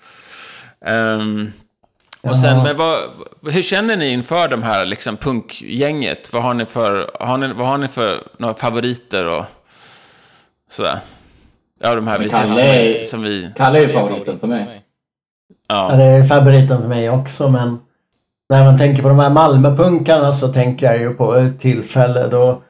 [0.86, 1.52] Ehm,
[2.22, 2.98] och sen, men vad,
[3.50, 6.32] hur känner ni inför de här liksom, punkgänget?
[6.32, 9.44] Vad har ni för, har ni, vad har ni för några favoriter och
[10.70, 10.98] sådär?
[11.80, 13.50] Ja, de här lite som, som vi...
[13.56, 14.84] Kalle är ju favoriten för mig.
[15.68, 17.78] Ja, Ja, det är favoriten för mig också men
[18.48, 22.62] när man tänker på de här Malmöpunkarna så tänker jag ju på ett tillfälle då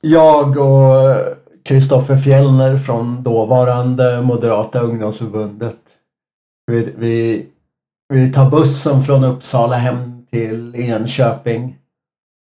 [0.00, 1.16] jag och
[1.64, 5.78] Kristoffer Fjellner från dåvarande Moderata ungdomsförbundet
[6.68, 7.46] vi, vi,
[8.08, 11.78] vi tar bussen från Uppsala hem till Enköping.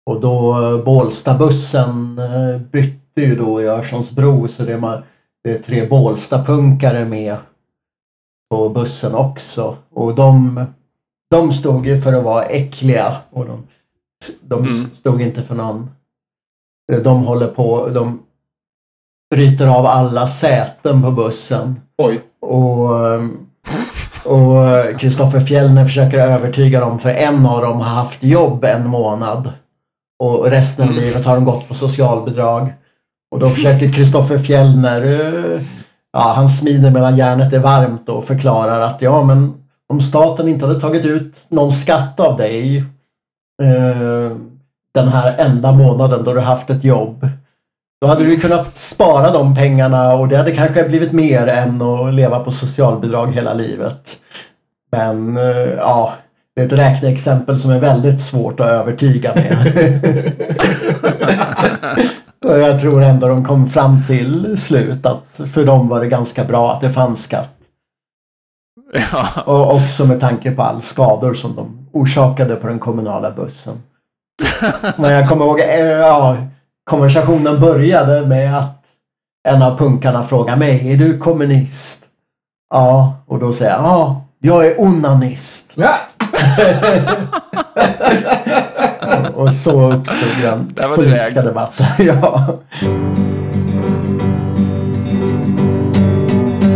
[0.06, 5.02] Och då eh, Bålstabussen eh, bytte ju då i Örsundsbro så det är, man,
[5.44, 7.36] det är tre Bålstapunkare med
[8.54, 9.76] på bussen också.
[9.94, 10.64] Och de,
[11.30, 13.16] de stod ju för att vara äckliga.
[13.30, 13.62] Och de,
[14.40, 14.90] de Mm.
[14.94, 15.90] stod inte för någon...
[17.04, 17.88] De håller på...
[17.88, 18.22] De
[19.34, 21.80] bryter av alla säten på bussen.
[21.98, 22.20] Oj.
[22.40, 22.90] Och
[24.24, 29.52] och Kristoffer Fjellner försöker övertyga dem för en av dem har haft jobb en månad.
[30.18, 32.72] Och resten av livet har de gått på socialbidrag.
[33.30, 35.02] Och då försöker Kristoffer Fjellner,
[35.54, 35.60] eh,
[36.14, 39.54] ja han smider medan järnet är varmt och förklarar att ja men
[39.88, 42.76] om staten inte hade tagit ut någon skatt av dig
[43.62, 44.36] eh,
[44.94, 47.28] den här enda månaden då du haft ett jobb.
[48.00, 52.14] Då hade du kunnat spara de pengarna och det hade kanske blivit mer än att
[52.14, 54.16] leva på socialbidrag hela livet.
[54.92, 56.12] Men eh, ja,
[56.56, 59.72] det är ett räkneexempel som är väldigt svårt att övertyga med.
[62.44, 66.72] jag tror ändå de kom fram till slut att för dem var det ganska bra
[66.72, 67.50] att det fanns skatt.
[69.12, 69.42] Ja.
[69.42, 73.82] Och också med tanke på all skador som de orsakade på den kommunala bussen.
[74.96, 76.36] Men jag kommer ihåg, eh, ja,
[76.84, 78.84] konversationen började med att
[79.48, 82.00] en av punkarna frågar mig, är du kommunist?
[82.70, 85.72] Ja, och då säger jag, ja, jag är onanist.
[85.74, 85.94] Ja.
[89.44, 91.50] Och så uppstod den Där var du politiska väg.
[91.50, 91.86] debatten.
[92.06, 92.58] ja.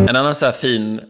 [0.08, 1.00] En annan så här fin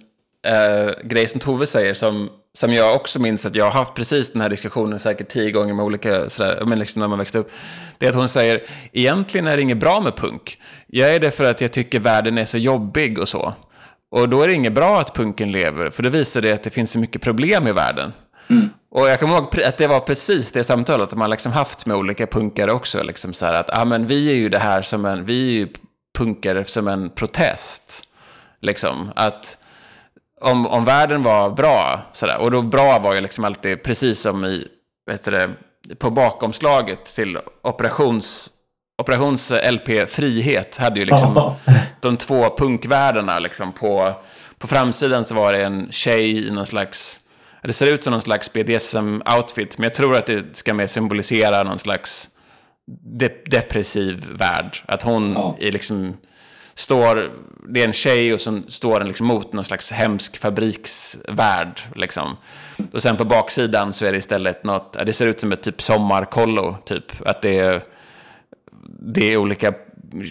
[0.46, 4.32] eh, grej som Tove säger, som, som jag också minns att jag har haft precis
[4.32, 7.50] den här diskussionen säkert tio gånger med olika, sådär, men liksom när man växte upp,
[7.98, 10.58] det är att hon säger, egentligen är det inget bra med punk.
[10.86, 13.54] Jag är det för att jag tycker världen är så jobbig och så.
[14.10, 16.70] Och då är det inget bra att punken lever, för det visar det att det
[16.70, 18.12] finns så mycket problem i världen.
[18.90, 22.26] Och jag kommer ihåg att det var precis det samtalet man liksom haft med olika
[22.26, 23.02] punkare också.
[23.02, 25.52] Liksom så här att, ah, men vi är ju det här som en, vi är
[25.52, 25.68] ju
[26.18, 28.04] punkare som en protest.
[28.60, 29.58] Liksom, att
[30.40, 34.44] om, om världen var bra, sådär, och då bra var ju liksom alltid, precis som
[34.44, 34.68] i,
[35.10, 35.50] vet det,
[35.98, 38.50] på bakomslaget till operations,
[39.02, 41.56] operations LP Frihet, hade ju liksom Ja.
[42.00, 44.12] de två punkvärldarna liksom på,
[44.58, 47.20] på framsidan så var det en tjej i någon slags,
[47.62, 51.62] det ser ut som någon slags BDSM-outfit, men jag tror att det ska mer symbolisera
[51.62, 52.28] någon slags
[53.18, 54.76] de, depressiv värld.
[54.86, 55.56] Att hon Ja.
[55.60, 56.16] är liksom,
[56.74, 57.30] står,
[57.68, 61.80] det är en tjej och så står den liksom mot någon slags hemsk fabriksvärld.
[61.94, 62.36] Liksom.
[62.92, 65.82] Och sen på baksidan så är det istället något, det ser ut som ett typ
[65.82, 67.28] sommarkollo, typ.
[67.28, 67.82] Att det är,
[69.00, 69.74] det är olika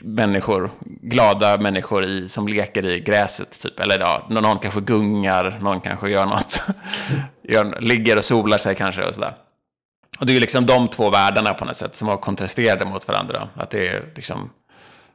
[0.03, 3.59] människor, glada människor i, som leker i gräset.
[3.61, 3.79] Typ.
[3.79, 6.61] Eller ja, någon, kanske gungar, någon kanske gör något.
[7.43, 9.35] gör, ligger och solar sig kanske och sådär.
[10.19, 13.07] Och det är ju liksom de två världarna på något sätt som var kontrasterade mot
[13.07, 13.49] varandra.
[13.55, 14.49] Att det är liksom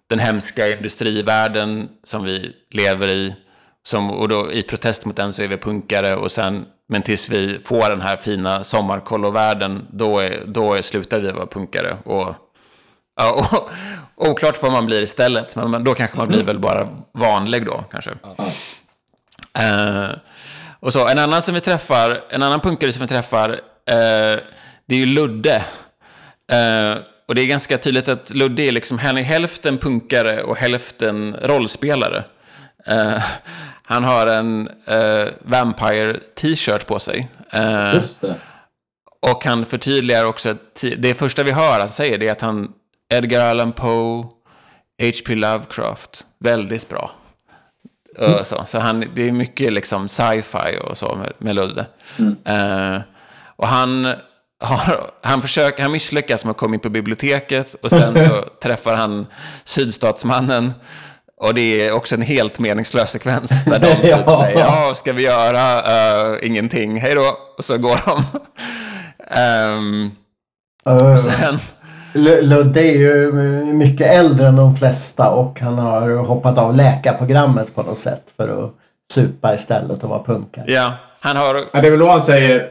[0.09, 3.35] den hemska industrivärlden som vi lever i.
[3.85, 6.17] Som, och då i protest mot den så är vi punkare.
[6.17, 11.21] Och sen, men tills vi får den här fina sommarkollovärlden, då, är, då är, slutar
[11.21, 11.97] vi vara punkare.
[12.05, 12.35] Och,
[13.17, 13.49] ja,
[14.17, 17.85] och, oklart vad man blir istället, men då kanske man blir väl bara vanlig då,
[17.91, 18.11] kanske.
[19.59, 20.11] Eh,
[20.81, 23.51] och så, en annan som vi träffar, en annan punkare som vi träffar,
[23.87, 24.41] eh,
[24.87, 25.65] det är ju Ludde.
[26.53, 26.99] Eh,
[27.29, 32.25] och det är ganska tydligt att Ludde är liksom, hälften punkare och hälften rollspelare.
[32.87, 33.23] Eh,
[33.83, 37.29] han har en eh, Vampire t-shirt på sig.
[38.21, 38.35] Det.
[39.21, 42.73] och han förtydligar också att det första vi hör han säger det är att han
[43.13, 44.25] Edgar Allan Poe,
[45.03, 45.35] H.P.
[45.35, 47.11] Lovecraft, väldigt bra.
[48.23, 51.87] Uh, så så han, det är mycket liksom sci-fi och så med, med Ludde.
[52.47, 53.01] Eh,
[53.57, 54.05] och han,
[54.65, 58.95] har, han, försöker, han misslyckas med att komma in på biblioteket och sen så träffar
[58.97, 59.27] han
[59.65, 60.73] sydstatsmannen.
[61.41, 64.41] Och det är också en helt meningslös sekvens där de typ Ja.
[64.45, 68.25] säger ja, ska vi göra Eh, ingenting, hej då, och så går de.
[69.41, 70.11] Ehm,
[70.89, 71.59] Uh, sen, L-
[72.15, 73.33] Ludde är ju
[73.65, 78.65] mycket äldre än de flesta och han har hoppat av läkarprogrammet på något sätt för
[78.65, 78.71] att
[79.15, 80.65] supa istället och vara punkare.
[80.69, 82.69] ja, han har, Ja, det är väl då han säger,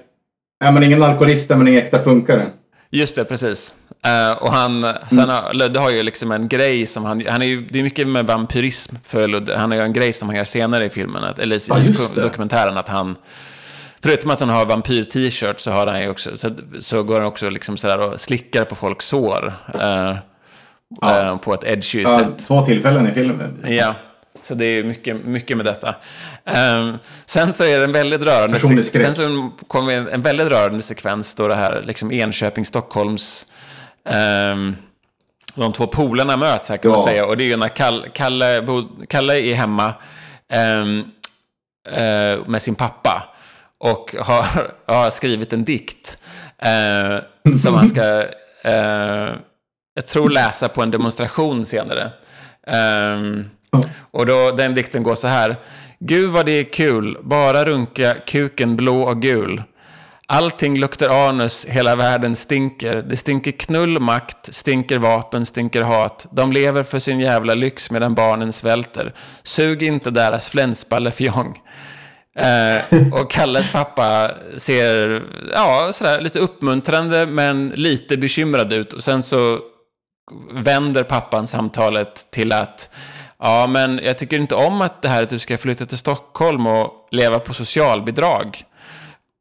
[0.63, 2.47] är man ingen alkoholist är man ingen äkta punkare.
[2.89, 3.73] Just det, precis.
[4.05, 7.45] Eh, och han, sen har, Ludde har ju liksom en grej som han, han är
[7.45, 9.57] ju, det är mycket med vampyrism för Ludde.
[9.57, 11.59] Han har ju en grej som han gör senare i filmen, att, eller i
[12.15, 13.15] Ja, dokumentären, att han,
[14.03, 17.49] förutom att han har vampyr-t-shirt så har han ju också, så, så går han också
[17.49, 19.53] liksom sådär och slickar på folks sår.
[19.79, 20.15] eh,
[21.01, 21.19] Ja.
[21.21, 22.47] eh, på ett edgy Ja, sätt.
[22.47, 23.65] två tillfällen i filmen.
[23.67, 23.95] Ja,
[24.41, 25.95] så det är mycket, mycket med detta.
[26.45, 28.59] Ehm, sen så är det en väldigt rörande...
[28.83, 33.45] Sen så kommer en, en väldigt rörande sekvens då det här liksom Enköping-Stockholms...
[34.09, 34.75] ehm,
[35.55, 37.05] de två polarna möts här kan man Ja.
[37.05, 37.25] säga.
[37.25, 38.63] Och det är ju när Kalle, Kalle,
[39.09, 39.93] Kalle är hemma
[40.53, 40.85] eh,
[42.45, 43.23] med sin pappa.
[43.81, 44.45] Och har,
[44.93, 46.17] har skrivit en dikt.
[46.61, 48.23] eh, som han ska,
[48.63, 49.35] eh,
[49.93, 52.11] jag tror, läsa på en demonstration senare.
[52.67, 53.45] Ehm,
[54.11, 55.55] och då, den dikten går så här.
[55.99, 59.63] Gud vad det är kul, bara runka, kuken blå och gul.
[60.27, 62.95] Allting luktar anus, hela världen stinker.
[63.01, 66.27] Det stinker knull, makt, stinker vapen, stinker hat.
[66.31, 69.13] De lever för sin jävla lyx medan barnen svälter.
[69.43, 71.59] Sug inte deras flensballefjong.
[72.35, 78.93] Eh, och Kalles pappa ser ja, sådär, lite uppmuntrande men lite bekymrad ut.
[78.93, 79.59] Och sen så
[80.51, 82.89] vänder pappan samtalet till att
[83.39, 86.67] ja, men jag tycker inte om att det här att du ska flytta till Stockholm
[86.67, 88.63] och leva på socialbidrag.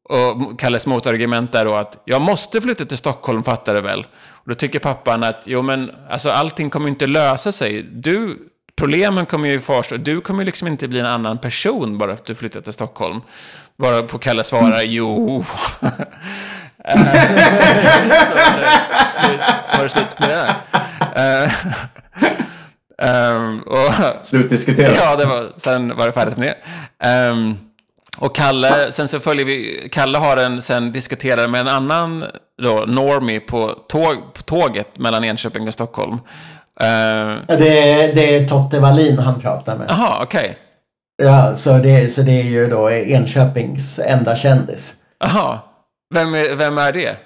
[0.08, 4.06] Och Kalles motargument är då att jag måste flytta till Stockholm, fattar du väl?
[4.28, 7.82] Och då tycker pappan att jo, men alltså, allting kommer inte lösa sig.
[7.82, 8.38] Du,
[8.80, 9.96] problemen kommer ju kvarstå.
[9.96, 12.72] Du kommer ju liksom inte bli en annan person bara för att du flyttar till
[12.72, 13.20] Stockholm.
[13.78, 15.44] Bara på Kalle svarar jo.
[16.84, 16.96] Eh,
[19.64, 20.56] så var det slut med det.
[21.16, 21.52] Eh,
[23.08, 23.92] ehm, och,
[24.26, 24.96] Slutdiskuterat.
[24.96, 26.54] Ja, det var, sen var det färdigt med
[26.98, 27.28] det.
[27.30, 27.58] Um,
[28.18, 32.24] och Kalle, sen så följer vi, Kalle har en, sen diskuterar med en annan
[32.62, 36.18] då, normie på, tåg, på tåget mellan Enköping och Stockholm.
[36.82, 39.86] Uh, Det är, det är Totte Wallin han pratar med.
[39.88, 40.58] Jaha, okej.
[41.22, 44.94] Ja, så det, så det är ju då Enköpings enda kändis.
[45.18, 45.58] Jaha.
[46.14, 47.16] Vem är, vem är det?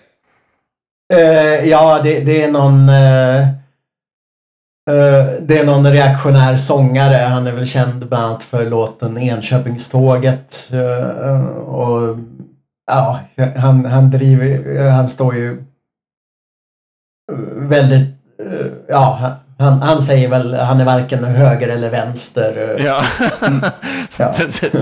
[1.14, 2.88] Eh, ja, det, det är någon...
[2.88, 3.40] eh,
[4.90, 7.14] eh, det är någon reaktionär sångare.
[7.16, 10.70] Han är väl känd bland annat för låten Enköpingståget.
[11.66, 12.16] och
[12.86, 13.20] ja,
[13.56, 14.88] han, han driver...
[14.90, 15.64] Han står ju
[17.54, 18.08] väldigt...
[18.88, 19.32] ja,
[19.64, 22.76] han, han säger väl han är varken höger eller vänster.
[22.78, 22.84] eh.
[22.86, 23.04] Ja,
[24.16, 24.32] Ja.
[24.36, 24.74] precis.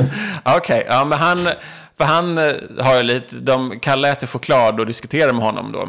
[0.44, 1.48] Okej, ja men han,
[1.98, 5.88] för han eh, har ju lite, de, Kalle äter choklad och diskuterar med honom då.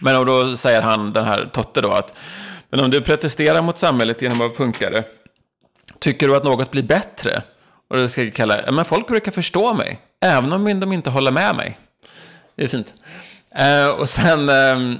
[0.00, 2.14] Men och då säger han, den här Totte då, att
[2.70, 5.04] men om du protesterar mot samhället genom att vara punkare,
[6.00, 7.42] tycker du att något blir bättre?
[7.90, 11.30] Och då ska Kalle, ja men folk brukar förstå mig, även om de inte håller
[11.30, 11.78] med mig.
[12.56, 12.94] Det är fint.
[13.54, 14.98] Eh, och sen, ehm,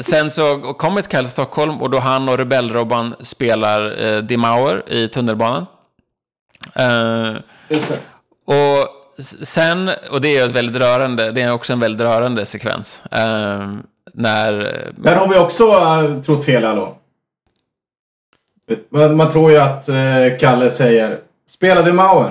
[0.00, 4.36] sen så kommer ett Kalle till Stockholm och då han och Rebellrobban spelar eh, Die
[4.36, 5.66] Mauer i tunnelbanan.
[6.74, 7.34] Eh,
[8.46, 8.88] och
[9.42, 13.02] sen, och det är ett väldigt rörande, det är också en väldigt rörande sekvens.
[13.10, 13.68] Eh,
[14.14, 14.52] när,
[14.96, 16.96] Där har vi också uh, trott fel hallå.
[18.88, 19.96] Man, man tror ju att eh,
[20.40, 22.30] Kalle säger spela The Mauer.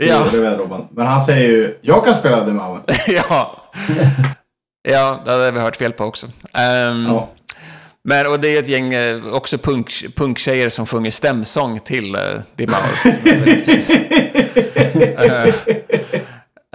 [0.00, 0.24] till Ja.
[0.32, 0.86] Revell-Robban.
[0.90, 2.80] Men han säger ju jag kan spela The Mauer.
[3.08, 3.62] ja.
[4.86, 6.26] Ja, det hade vi hört fel på också.
[6.52, 7.30] Ehm, Ja.
[8.08, 12.40] Men, och det är ett gäng eh, också punk, punktjejer som sjunger stämsång till uh,
[13.64, 13.90] fint.
[15.18, 15.46] Eh,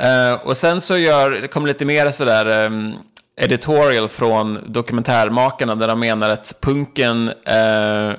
[0.02, 2.93] eh, och sen så gör, det kommer lite mer sådär um,
[3.41, 8.13] editorial från dokumentärmakarna där de menar att punken eh,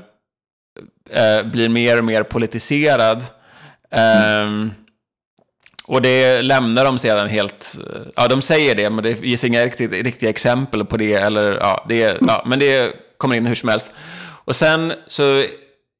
[1.45, 3.23] blir mer och mer politiserad.
[3.91, 4.71] Ehm,
[5.87, 7.75] och det lämnar de sedan helt...
[8.17, 11.15] Ja, de säger det, men det ges inga riktigt, riktiga exempel på det.
[11.15, 13.91] Eller, ja, det ja, men det kommer in hur som helst.
[14.45, 15.23] Och sen så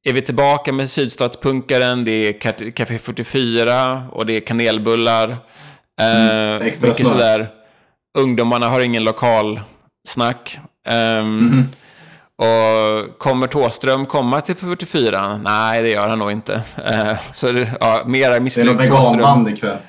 [0.03, 2.05] är vi tillbaka med sydstatspunkaren.
[2.05, 2.33] Det är
[2.71, 5.29] Café 44 och det är kanelbullar.
[6.01, 7.15] Eh, extra mycket smör.
[7.15, 7.47] sådär.
[8.17, 9.61] Ungdomarna har ingen lokal
[10.07, 10.59] snack.
[10.87, 11.67] Ehm,
[12.37, 15.39] Och kommer Tåström komma till 44?
[15.43, 16.53] Nej, det gör han nog inte.
[16.53, 19.11] Eh, så det, ja, mera Det är något misslyckat Tåström.
[19.17, 19.77] veganband ikväll.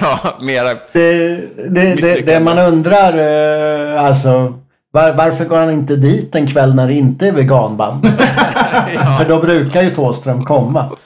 [0.00, 0.74] Ja, mera...
[0.92, 1.36] Det,
[1.68, 4.54] det, det, det man undrar, eh, alltså
[4.90, 8.06] var, varför går han inte dit en kväll när det inte är veganband?
[9.18, 10.96] För då brukar ju Thåström komma.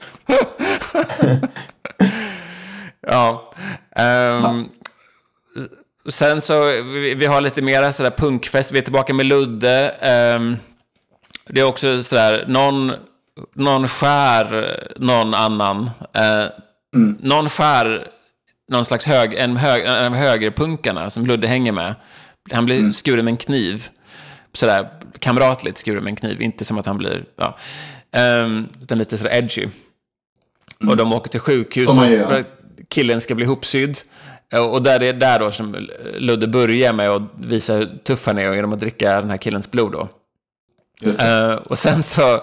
[3.07, 3.53] Ja.
[3.97, 4.69] Ehm,
[6.09, 8.73] sen så, vi, vi har lite mera sådär punkfest.
[8.73, 9.95] Vi är tillbaka med Ludde.
[10.01, 10.57] Ehm,
[11.53, 12.93] det är också sådär, någon,
[13.55, 15.91] någon skär någon annan.
[16.13, 16.45] Eh,
[17.21, 18.07] Någon skär
[18.73, 21.95] någon slags hög, en, hög, en av högerpunkarna som Ludde hänger med.
[22.53, 23.89] Han blir skuren med en kniv.
[24.53, 26.43] Sådär kamratligt skuren med en kniv.
[26.43, 27.59] Inte som att han blir, ja.
[28.13, 29.67] Ehm, utan lite sådär edgy.
[30.89, 32.27] Och de åker till sjukhus gör.
[32.27, 32.47] för att
[32.89, 33.99] killen ska bli ihopsydd.
[34.53, 38.27] Eh, Och där det är där då som Ludde börjar med att visa hur tuff
[38.27, 40.09] han är genom att dricka den här killens blod då.
[41.19, 42.43] Eh, och sen så,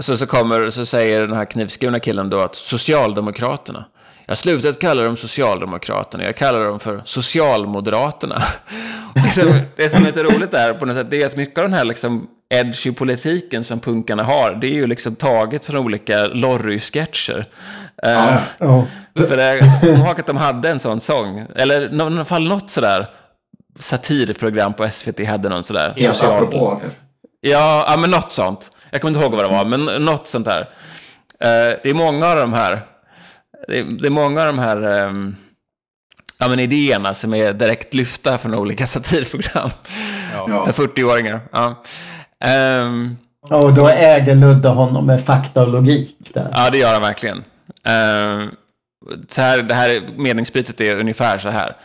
[0.00, 3.84] så, så kommer, så säger den här knivskurna killen då att Socialdemokraterna.
[4.26, 8.42] Jag har slutat kalla dem Socialdemokraterna, jag kallar dem för Socialmoderaterna.
[9.14, 11.36] Och det, som, det som är så roligt där på något sätt, det är att
[11.36, 15.64] mycket av den här liksom edgy politiken som punkarna har, det är ju liksom taget
[15.64, 17.46] från olika Lorry-sketcher.
[18.06, 18.84] Eh, Ja, Ja.
[19.26, 22.70] För det, jag ihåg att de hade en sån sång, eller i alla fall något
[22.70, 23.06] sådär
[23.78, 25.94] satirprogram på SVT hade någon sådär.
[25.96, 26.80] Helt social- apropå.
[27.50, 28.70] Ja, ja, men något sånt.
[28.90, 30.60] Jag kommer inte ihåg vad det var, men något sånt där.
[31.40, 32.80] Eh, det är många av de här,
[33.68, 35.36] det är, det är många av de här ehm,
[36.38, 39.70] ja, men idéerna som är direkt lyfta från olika satirprogram
[40.32, 40.66] Ja.
[40.72, 41.40] för 40-åringar.
[41.52, 41.82] Ja.
[42.44, 43.16] Ehm,
[43.50, 46.16] Och då äger Ludde honom med fakta och logik.
[46.34, 46.50] Där.
[46.54, 47.44] ja, det gör han verkligen.
[47.84, 48.50] Ehm,
[49.28, 51.76] så här, det här meningsbytet är ungefär så här.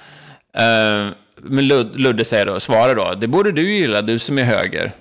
[0.57, 4.43] Ehm, men Lud, Ludde säger då, svarar då, det borde du gilla, du som är
[4.43, 4.91] höger.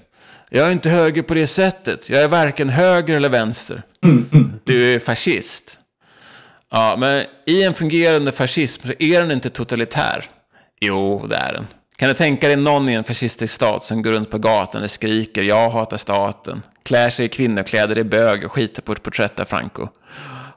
[0.51, 2.09] Jag är inte höger på det sättet.
[2.11, 3.83] Jag är varken höger eller vänster.
[4.65, 5.79] Du är fascist.
[6.71, 10.25] Ja, men i en fungerande fascism så är den inte totalitär.
[10.81, 11.67] Jo, det är den.
[11.97, 14.91] Kan du tänka dig någon i en fascistisk stat som går runt på gatan och
[14.91, 19.41] skriker jag hatar staten, klär sig i kvinnokläder i bög och skiter på ett porträtt
[19.41, 19.89] av Franco?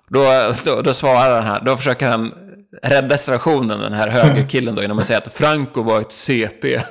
[0.07, 2.33] Då, då, då svarar han här, då försöker han
[2.81, 6.67] rädda situationen, den här högerkillen då, genom att säga att Franco var ett CP.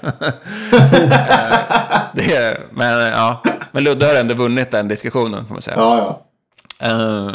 [2.14, 5.76] det är, men ja, men Ludde har ändå vunnit den diskussionen, kan man säga.
[5.76, 6.22] Ja,
[6.78, 6.86] ja.
[6.86, 7.30] Eh,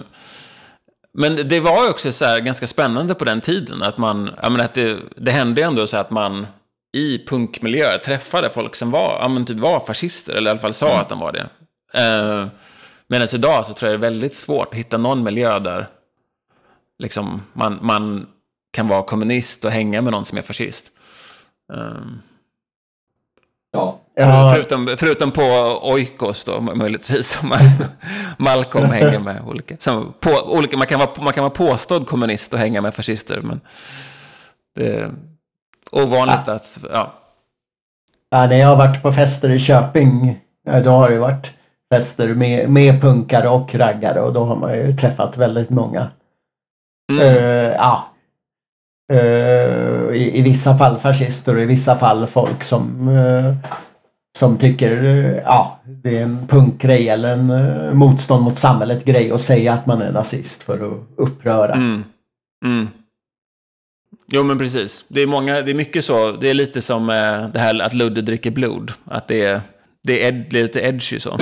[1.18, 3.82] men det var också så här ganska spännande på den tiden.
[3.82, 6.48] Att man, jag menar, att det, det hände ändå så att man
[6.94, 10.34] i punkmiljöer träffade folk som var, ja, men typ var fascister.
[10.36, 11.48] Eller i alla fall sa att de var det.
[12.00, 12.48] Uh,
[13.08, 15.88] Medan idag så tror jag det är väldigt svårt att hitta någon miljö där
[17.00, 18.28] liksom, man, man
[18.76, 20.86] kan vara kommunist och hänga med någon som är fascist.
[21.74, 22.22] Um,
[23.72, 24.00] ja.
[24.16, 24.54] Ja.
[24.56, 25.42] Förutom, förutom på
[25.84, 27.28] Oikos då, möjligtvis.
[27.40, 27.60] Som man-
[28.38, 29.76] Malcolm hänger med olika.
[29.80, 33.42] Som på, olika man, kan vara, man kan vara påstådd kommunist och hänga med fascister.
[33.42, 33.62] Men
[34.76, 35.12] det är
[35.92, 36.80] ovanligt att...
[36.94, 37.14] Ja.
[38.30, 41.54] Ja, när jag har varit på fester i Köping, ja, då har det varit
[41.94, 46.10] fester med, med punkare och raggare och då har man ju träffat väldigt många.
[47.12, 47.22] Mm.
[47.22, 48.12] Eh, ja.
[49.14, 53.56] Eh, I, I vissa fall fascister och i vissa fall folk som, uh,
[54.38, 59.32] som tycker eh, ja, det är en punkgrej eller en eh, motstånd mot samhället grej
[59.32, 61.74] att säga att man är nazist för att uppröra.
[61.74, 62.04] Mm.
[62.66, 62.88] Mm.
[64.28, 65.06] Jo, men precis.
[65.08, 66.32] Det är, många, det är mycket så.
[66.32, 67.08] Det är lite som
[67.54, 68.92] det här att Ludde dricker blod.
[69.06, 69.62] Att det är,
[70.04, 71.38] det är ed, lite edgy så.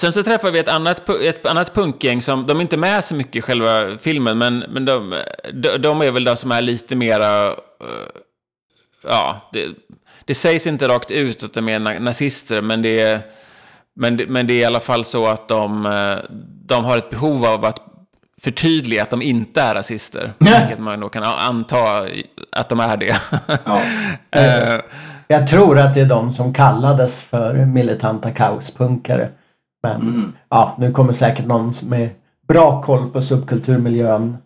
[0.00, 3.14] Sen så träffar vi ett annat, ett annat punkgäng som, de är inte med så
[3.14, 5.14] mycket i själva filmen, men, men de,
[5.52, 7.54] de, de är väl de som är lite mera, eh,
[9.08, 9.66] ja, det,
[10.24, 13.20] det sägs inte rakt ut att de är na- nazister, men det är,
[13.96, 16.30] men, det- men det är i alla fall så att de, eh,
[16.66, 17.78] de har ett behov av att
[18.42, 20.32] förtydliga att de inte är rasister.
[20.38, 22.06] Vilket man då kan anta
[22.52, 23.16] att de är det.
[23.64, 23.80] Ja.
[24.32, 24.80] Eh,
[25.28, 29.28] Jag tror att det är de som kallades för militanta kaospunkare.
[29.82, 32.10] Men ja, nu kommer säkert någon med
[32.48, 34.36] bra koll på subkulturmiljön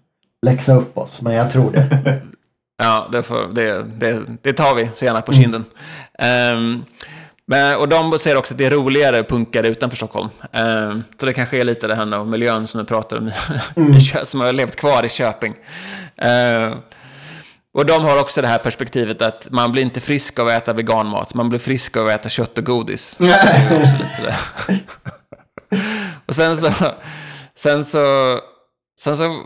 [0.47, 2.22] läxa upp oss, men jag tror det.
[2.76, 5.64] Ja, det, får, det, det, det tar vi så gärna på kinden.
[6.18, 6.85] Ehm,
[7.47, 10.28] men, och de säger också att det är roligare punkare utanför Stockholm.
[10.53, 13.30] Ehm, så det kanske är lite det här med miljön som du pratar om,
[14.01, 15.55] Kö- som har levt kvar i Köping.
[16.16, 16.72] Ehm,
[17.74, 20.72] och de har också det här perspektivet att man blir inte frisk av att äta
[20.72, 23.18] veganmat, man blir frisk av att äta kött och godis.
[26.27, 26.72] och sen så,
[27.57, 28.39] sen så,
[29.01, 29.41] sen så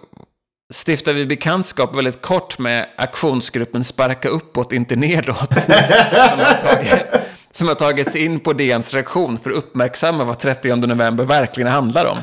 [0.86, 5.52] stiftar vi bekantskap väldigt kort med aktionsgruppen Sparka uppåt, inte nedåt.
[6.28, 7.06] som, har tagit,
[7.50, 12.06] som har tagits in på DNs reaktion för att uppmärksamma vad 30 november verkligen handlar
[12.06, 12.18] om.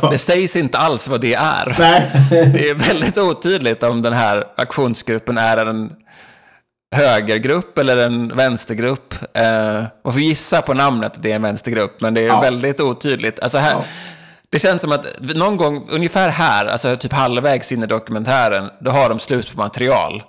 [0.10, 1.76] Det sägs inte alls vad det är.
[1.78, 2.10] Nej.
[2.30, 5.92] Det är väldigt otydligt om den här aktionsgruppen är en
[6.94, 9.14] högergrupp eller en vänstergrupp.
[9.34, 12.40] Eh, man får gissa på namnet att det är en vänstergrupp, men det är Ja.
[12.40, 13.40] väldigt otydligt.
[13.40, 13.84] Alltså här, Ja.
[14.50, 18.90] Det känns som att någon gång, ungefär här, alltså typ halvvägs in i dokumentären, då
[18.90, 20.22] har de slut på material.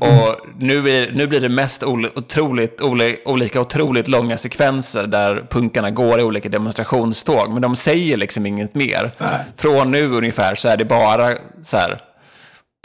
[0.00, 5.42] Och nu, är, nu blir det mest ol, otroligt, oli, olika otroligt långa sekvenser där
[5.50, 7.52] punkarna går i olika demonstrationståg.
[7.52, 9.14] Men de säger liksom inget mer.
[9.20, 9.28] Nej.
[9.56, 11.30] Från nu ungefär så är det bara
[11.62, 12.00] så här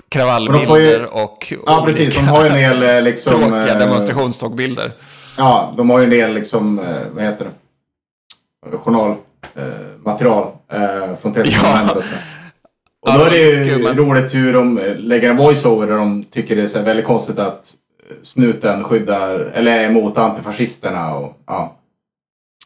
[0.10, 2.16] kravallbilder ju- och Ja, precis.
[2.16, 3.32] De har ju en del eh, liksom...
[3.41, 4.91] tråkiga eh, demonstrationstågbilder.
[5.38, 8.78] Ja, de har ju en del liksom, eh, vad heter det?
[8.78, 11.82] Journalmaterial eh, från 30 Ja.
[11.84, 12.18] och sådär.
[13.02, 16.24] Och Ja, då är det ju men- roligt hur de lägger en voiceover där de
[16.24, 17.74] tycker det är så väldigt konstigt att
[18.22, 21.76] snuten skyddar, eller är emot antifascisterna och ja.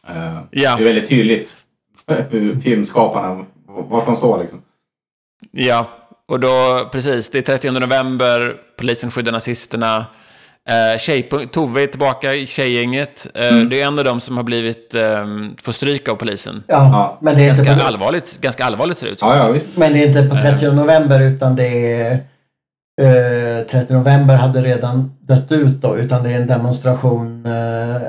[0.06, 0.42] Ja.
[0.50, 1.56] Det är väldigt tydligt
[2.30, 4.62] hur filmskaparna, vart de står liksom.
[5.50, 5.86] Ja,
[6.28, 10.06] och då, precis, det är 30 november, polisen skyddar nazisterna.
[10.70, 13.26] Eh, tjejpunk- Tove är tillbaka i tjejgänget.
[13.34, 15.26] Eh, Det är en av dem som har blivit, eh,
[15.62, 16.62] får stryk av polisen.
[16.66, 17.18] Ja, Ja.
[17.20, 19.28] men, det är inte Ganska på, allvarligt, ganska allvarligt ser det ut som.
[19.28, 19.76] Ja, ja, visst.
[19.76, 22.12] men det är inte på 30 november utan det är
[23.02, 28.02] eh, 30 november hade redan dött ut då utan det är en demonstration eh,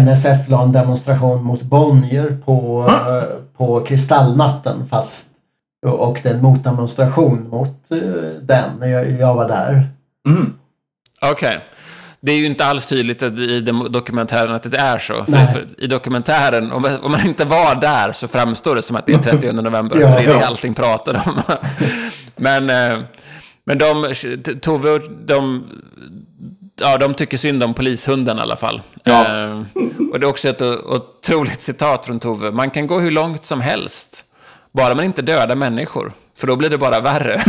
[0.00, 5.26] NSF la en demonstration mot Bonnier på, eh, på Kristallnatten fast
[5.90, 7.98] och det är en motdemonstration mot eh,
[8.42, 8.90] den.
[8.90, 9.88] Jag, jag var där.
[10.28, 10.52] Mm.
[11.22, 11.60] Okej.
[12.20, 13.60] Det är ju inte alls tydligt i
[13.90, 15.24] dokumentären att det är så.
[15.24, 15.52] För, Nej.
[15.52, 19.06] för I dokumentären, om man, om man inte var där så framstår det som att
[19.06, 20.00] det är 30 november.
[20.00, 20.08] Ja.
[20.08, 20.46] det är det Ja.
[20.46, 21.40] allting pratar om.
[22.36, 22.98] men, eh,
[23.64, 24.14] men de,
[24.60, 25.64] Tove, de,
[26.80, 28.82] ja, de tycker synd om polishunden i alla fall.
[29.04, 29.44] Ja.
[29.44, 29.60] Eh,
[30.12, 32.50] och det är också ett otroligt citat från Tove.
[32.50, 34.24] Man kan gå hur långt som helst,
[34.74, 37.42] bara man inte dödar människor, för då blir det bara värre.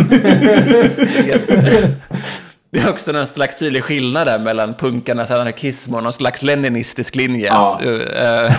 [2.72, 7.16] det är också en slags tydlig skillnad där mellan punkarnas anarkism och någon slags leninistisk
[7.16, 7.48] linje.
[7.48, 7.80] Ja.
[7.84, 7.90] Eh,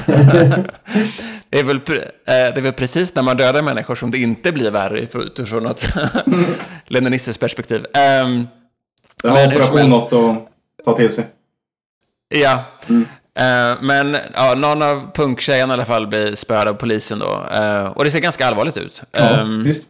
[1.51, 1.83] det, är väl, eh,
[2.25, 5.89] det är väl precis när man dödar människor som det inte blir värre utifrån något
[6.87, 7.87] leninistiskt perspektiv.
[7.95, 8.49] Men
[9.23, 11.27] hur som operation något att ta till sig.
[12.29, 12.65] Ja.
[13.37, 17.47] Eh, men ja, någon av punktjejerna i alla fall blir spöad av polisen då.
[17.61, 19.03] Eh, och det ser ganska allvarligt ut.
[19.13, 19.83] Ehm, Visst.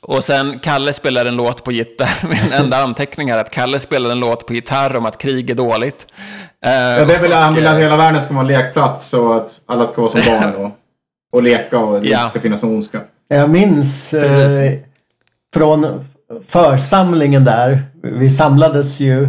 [0.00, 2.18] och sen Kalle spelar en låt på gitarr.
[2.28, 5.54] Min enda anteckning är att Kalle spelar en låt på gitarr om att krig är
[5.54, 6.06] dåligt.
[6.66, 9.06] Eh, Ja, det vill, han vill och, att eh, hela världen ska vara en lekplats
[9.08, 10.70] så att alla ska vara som barn och,
[11.32, 12.28] och leka och det Ja.
[12.28, 13.00] ska finnas någon ondska.
[13.28, 14.72] Jag minns eh,
[15.54, 16.04] från
[16.46, 17.82] församlingen där.
[18.02, 19.28] Vi samlades ju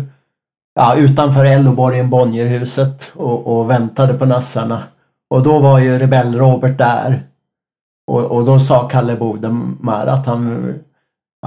[0.78, 4.84] ja, utanför Elloborgen, Bonnierhuset och, och väntade på nassarna.
[5.30, 7.24] Och då var ju Rebell-Robert där.
[8.08, 10.74] Och, och då sa Kalle Bodemar att han,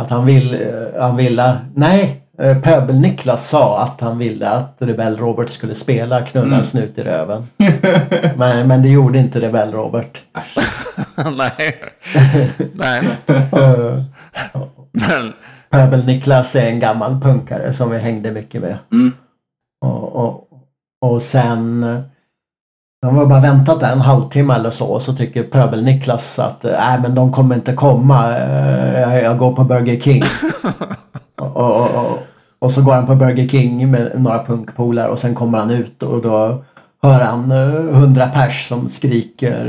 [0.01, 1.57] att han, vill, han ville...
[1.75, 6.63] Nej, eh, Pöbel-Niklas sa att han ville att Rebell-Robert skulle spela Knulla Mm.
[6.63, 7.47] snut i röven.
[8.37, 10.19] men, men det gjorde inte Rebell-Robert.
[11.37, 11.75] Nej.
[12.73, 13.09] Nej.
[14.93, 15.33] Men,
[15.73, 18.79] Pöbel-Niklas är en gammal punkare som vi hängde mycket med.
[18.93, 19.13] Mm.
[19.87, 20.49] Och, och,
[21.01, 21.87] och sen...
[23.03, 26.99] De har bara väntat där en halvtimme eller så och så tycker Pöbel-Niklas att nej
[27.03, 28.37] men de kommer inte komma.
[28.39, 30.23] eh, Jag, jag går på Burger King.
[31.41, 32.19] och, och,
[32.59, 36.03] och, så går han på Burger King med några punkpolare och sen kommer han ut
[36.03, 36.65] och då
[37.03, 39.67] hör han eh, 100 pers som skriker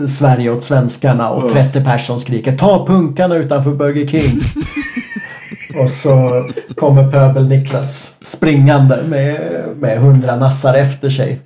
[0.00, 1.52] eh, Sverige åt svenskarna och Mm.
[1.52, 4.40] 30 pers som skriker ta punkarna utanför Burger King.
[5.82, 6.44] Och så
[6.76, 11.40] kommer Pöbel-Niklas springande med, med hundra nassar efter sig.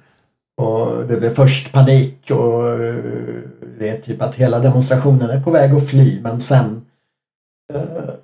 [0.57, 2.95] Och det blir först panik och eh,
[3.79, 6.83] det är typ att hela demonstrationen är på väg att fly men sen
[7.75, 7.81] eh,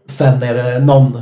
[0.06, 1.20] sen är det någon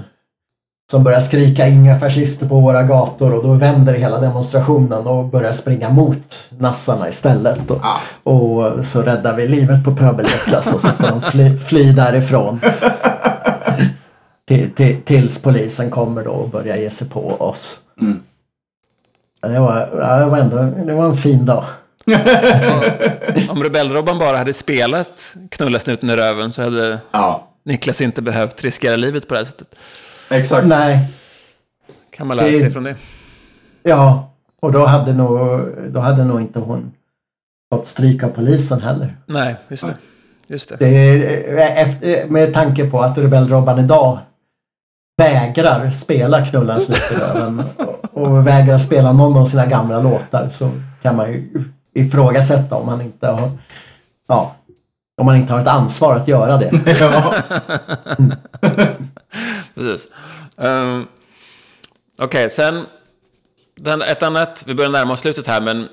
[0.91, 5.53] som börjar skrika inga fascister på våra gator och då vänder hela demonstrationen och börjar
[5.53, 7.70] springa mot nassarna istället.
[7.70, 8.31] Och, Ah.
[8.31, 12.61] och så räddar vi livet på Pöbel-Niklas och så får de fly, fly därifrån.
[14.47, 17.78] Till, till, tills polisen kommer då och börjar ge sig på oss.
[18.01, 18.22] Mm.
[19.40, 19.76] Det var,
[20.20, 21.64] det var ändå det var en fin dag.
[23.49, 28.62] om Rebellrobban bara hade spelat Knulla snuten i röven så hade Ja, Niklas inte behövt
[28.64, 29.68] riskera livet på det här sättet.
[30.30, 30.66] exakt.
[30.66, 30.99] Nej,
[32.11, 32.97] Kan man lära Det- sig från det.
[33.82, 34.32] ja.
[34.61, 35.38] Och då hade nog,
[35.92, 36.92] då hade nog inte hon
[37.74, 39.16] fått stryk av polisen heller.
[39.26, 39.94] Nej, just det.
[40.47, 40.76] Just det.
[40.76, 44.18] Det är, efter, med tanke på att Rebellrobban idag
[45.16, 47.62] vägrar spela Knulla en snut i röven
[48.12, 50.70] och, vägrar spela någon av sina gamla låtar så
[51.02, 51.64] kan man ju
[51.94, 53.50] ifrågasätta om man inte har
[54.28, 54.56] ja,
[55.16, 56.96] om man inte har ett ansvar att göra det.
[57.00, 57.34] Ja.
[59.74, 60.08] Precis.
[60.56, 61.06] Um,
[62.18, 62.86] Okej, sen
[63.76, 65.88] den, ett annat, vi börjar närma oss slutet här, men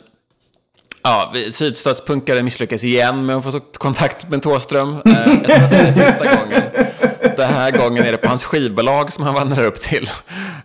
[1.04, 4.90] ja, sydstatspunkare misslyckas igen med att få kontakt med Thåström.
[4.90, 6.62] Uh, jag tror att det är sista gången.
[7.38, 10.10] Den här gången är det på hans skivbolag som han vandrar upp till.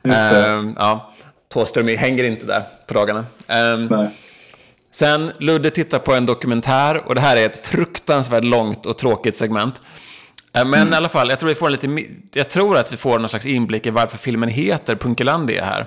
[0.03, 1.15] Um, ja,
[1.53, 3.25] Thåström hänger inte där på dagarna.
[3.91, 4.11] Nej.
[4.91, 9.37] Sen Ludde tittar på en dokumentär och det här är ett fruktansvärt långt och tråkigt
[9.37, 9.81] segment.
[10.53, 12.97] Eh, Men i alla fall, jag tror, vi får en lite, jag tror att vi
[12.97, 15.87] får någon slags inblick i varför filmen heter Punkelandia här.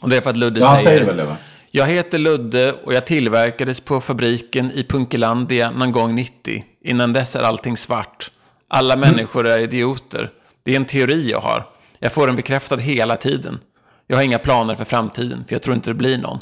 [0.00, 1.36] Och det är för att Ludde Ja, säger, säger det?
[1.70, 6.64] Jag heter Ludde och jag tillverkades på fabriken i Punkelandia någon gång 90.
[6.84, 8.30] Innan dess är allting svart.
[8.74, 10.30] Alla människor är idioter.
[10.62, 11.66] Det är en teori jag har.
[11.98, 13.60] Jag får den bekräftad hela tiden.
[14.06, 16.38] Jag har inga planer för framtiden, för jag tror inte det blir någon.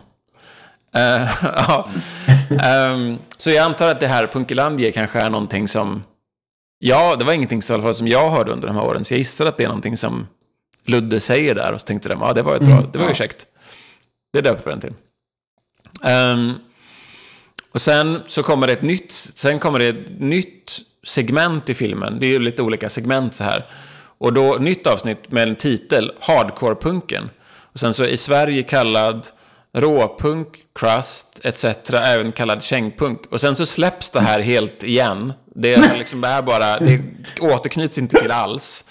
[1.42, 1.88] Ja.
[2.62, 6.02] Ehm, så jag antar att det här Punkelandia kanske är någonting som...
[6.78, 9.46] Ja, det var ingenting som, som jag hörde under de här åren, så jag gissar
[9.46, 10.26] att det är någonting som
[10.84, 13.14] Ludde säger där och så tänkte de, ja det var ett bra, det var ju
[13.14, 13.46] käckt.
[14.32, 14.94] Det döper vi den till.
[16.04, 16.54] Ehm,
[17.72, 22.20] och sen så kommer det ett nytt, sen kommer det ett nytt segment i filmen.
[22.20, 23.66] Det är ju lite olika segment så här.
[24.18, 27.30] Och då nytt avsnitt med en titel, Hardcore-punken.
[27.72, 29.26] Och sen så i Sverige kallad
[29.72, 31.64] råpunk, crust etc.
[31.92, 33.20] Även kallad kängpunk.
[33.30, 35.32] Och sen så släpps det här helt igen.
[35.54, 37.00] Det är liksom det här bara, det
[37.40, 38.84] återknyts inte till alls.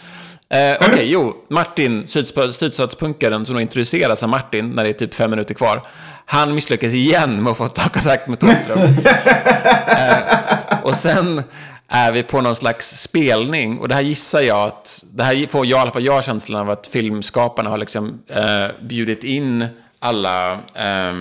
[0.53, 5.31] Eh, Okej, jo, Martin, sydstatspunkaren som då introduceras av Martin när det är typ fem
[5.31, 5.87] minuter kvar.
[6.25, 8.79] Han misslyckas igen med att få ta kontakt med Thåström.
[9.87, 11.43] eh, och sen
[11.91, 13.79] är vi på någon slags spelning.
[13.79, 16.61] Och det här gissar jag att, det här får jag, i alla fall jag känslan
[16.61, 19.67] av att filmskaparna har liksom eh, bjudit in
[19.99, 21.13] alla, eh,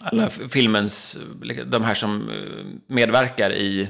[0.00, 3.88] alla filmens, liksom, de här som eh, medverkar i,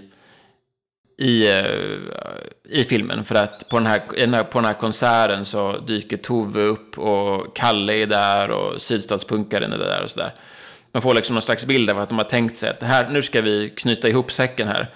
[1.19, 3.25] i, eh, i filmen.
[3.25, 7.93] För att på den, här, på den här konserten så dyker Tove upp och Kalle
[7.93, 10.35] är där och sydstatspunkaren är där och sådär.
[10.93, 13.09] Man får liksom någon slags bild av att de har tänkt sig att det här,
[13.09, 14.91] nu ska vi knyta ihop säcken här.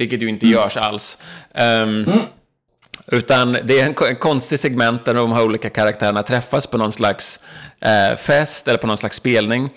[0.00, 1.18] Vilket ju inte görs alls.
[1.54, 2.04] Ehm,
[3.06, 6.92] Utan det är en, en konstig segment där de här olika karaktärerna träffas på någon
[6.92, 7.40] slags
[7.80, 9.70] eh, fest eller på någon slags spelning.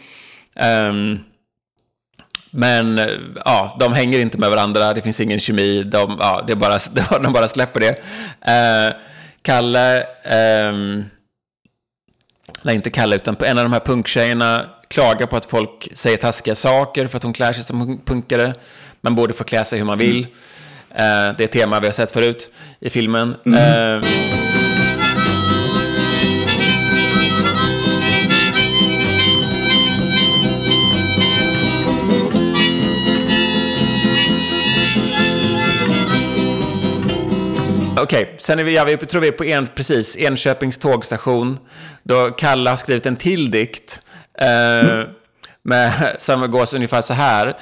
[0.55, 1.19] Ehm,
[2.51, 3.07] men eh,
[3.45, 6.79] ja, de hänger inte med varandra, det finns ingen kemi, de, ja, det är bara,
[7.19, 7.97] de bara släpper det.
[8.51, 8.95] Eh,
[9.41, 11.03] Kalle, ehm,
[12.61, 16.55] nej inte Kalle, utan en av de här punktjejerna klagar på att folk säger taskiga
[16.55, 18.53] saker för att hon klär sig som punkare.
[19.03, 20.27] Man borde få klä sig hur man vill.
[20.89, 23.35] Eh, det är ett tema vi har sett förut i filmen.
[23.45, 24.09] Eh,
[37.97, 41.59] Okej, sen är vi, ja, vi tror vi är på en, precis, Enköpings tågstation.
[42.03, 44.01] Då Kalle har skrivit en till dikt.
[44.39, 45.03] Eh,
[45.63, 47.57] med, som går ungefär så här.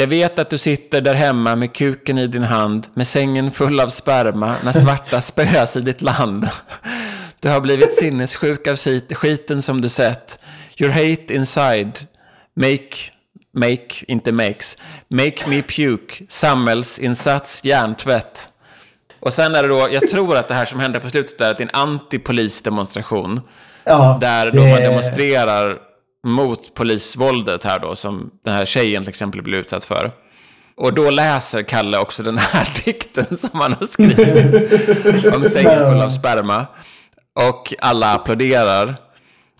[0.00, 3.80] Jag vet att du sitter där hemma med kuken i din hand, med sängen full
[3.80, 6.48] av sperma, när svarta spöas i ditt land.
[7.40, 10.38] Du har blivit sinnessjuk av skit, skiten som du sett.
[10.78, 11.98] Your hate inside,
[12.56, 12.88] make,
[13.54, 14.76] make, inte makes,
[15.08, 18.48] make me puke, samhällsinsats, hjärntvätt.
[19.20, 21.50] Och sen är det då, jag tror att det här som händer på slutet är
[21.50, 23.40] att det är en antipolisdemonstration.
[23.84, 25.78] Ja, Där det- då man demonstrerar
[26.26, 30.10] mot polisvåldet här då, som den här tjejen till exempel blir utsatt för.
[30.76, 36.00] Och då läser Kalle också den här dikten som han har skrivit om sängen full
[36.00, 36.66] av sperma.
[37.34, 38.96] Och alla applåderar.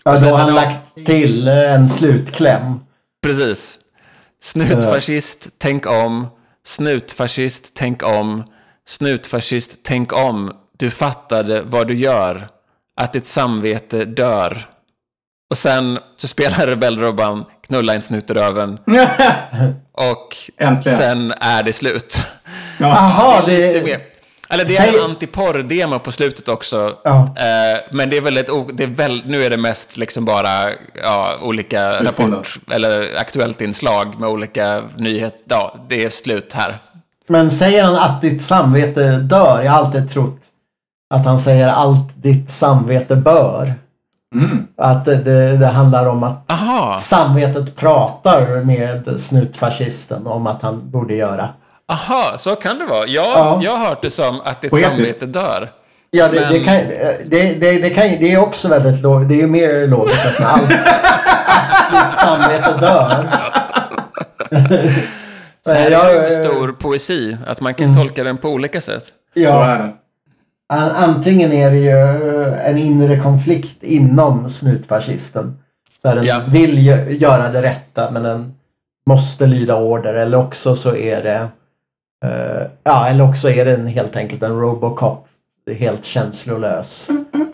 [0.03, 2.79] Ja, då har han lagt till eh, en slutkläm.
[3.23, 3.79] Precis.
[4.43, 6.27] Snutfascist, tänk om.
[6.65, 8.43] Snutfascist, tänk om.
[8.87, 10.51] Snutfascist, tänk om.
[10.77, 12.47] Du fattade vad du gör.
[13.01, 14.65] Att ditt samvete dör.
[15.51, 18.79] Och sen så spelar Rebellrobban Knulla en snut i röven.
[19.93, 20.97] Och Äntligen.
[20.99, 22.17] sen är det slut.
[22.79, 23.83] Jaha, Lite det...
[23.85, 23.99] mer.
[24.49, 26.95] Eller det är Säg- en antiporr-demo på slutet också.
[27.03, 27.17] Ja.
[27.37, 30.69] Eh, men det är väldigt, det är väl, nu är det mest liksom bara
[31.03, 35.39] ja, olika rapport eller aktuellt inslag med olika nyheter.
[35.49, 36.77] Ja, det är slut här.
[37.29, 39.61] Men säger han att ditt samvete dör?
[39.63, 40.39] Jag har alltid trott
[41.13, 43.73] att han säger allt ditt samvete bör.
[44.35, 44.67] Mm.
[44.77, 50.91] Att det, det, det handlar om att Aha, samvetet pratar med snutfascisten om att han
[50.91, 51.49] borde göra.
[51.87, 53.05] aha, så kan det vara.
[53.07, 53.59] Ja, Ja.
[53.63, 54.95] jag har hört det som att ditt Poetiskt.
[54.95, 55.69] samvete dör.
[56.11, 56.75] Ja, det, det, Men- kan,
[57.25, 59.29] det, det, det, kan, det är också väldigt logiskt.
[59.29, 60.45] Det är ju mer logiskt nästan.
[60.47, 63.29] Allt, att ditt samvete dör.
[65.65, 66.43] Så här är det ja.
[66.43, 69.03] stor poesi, att man kan tolka den på olika sätt.
[69.05, 69.93] Så Ja, det.
[70.79, 71.99] Antingen är det ju
[72.55, 75.57] en inre konflikt inom snutfascisten.
[76.03, 76.41] Där den Ja.
[76.47, 78.53] vill gö- göra det rätta men den
[79.05, 80.13] måste lyda order.
[80.13, 81.47] Eller också så är det
[82.25, 85.27] eh, Ja, eller också är den helt enkelt en Robocop.
[85.77, 87.07] Helt känslolös.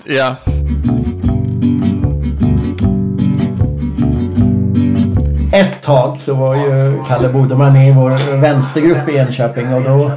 [0.06, 0.36] Ja,
[5.54, 10.12] Ett tag så var ju Kalle Bodeman i vår vänstergrupp i Enköping och då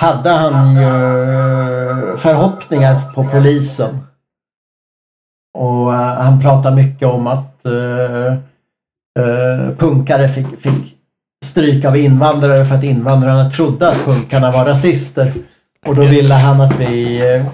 [0.00, 3.98] hade han ju förhoppningar på polisen.
[5.58, 8.32] Och eh, han pratade mycket om att eh,
[9.18, 10.96] eh, punkare fick, fick
[11.44, 15.32] stryk av invandrare för att invandrarna trodde att punkarna var rasister.
[15.86, 17.46] Och då ville han att vi eh,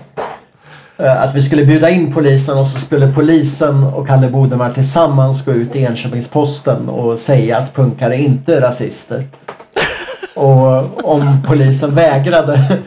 [1.00, 5.44] Eh, att vi skulle bjuda in polisen och så skulle polisen och Kalle Bodemar tillsammans
[5.44, 9.28] gå ut i Enköpings-Posten och säga att punkare inte är rasister.
[10.40, 12.78] Och om polisen vägrade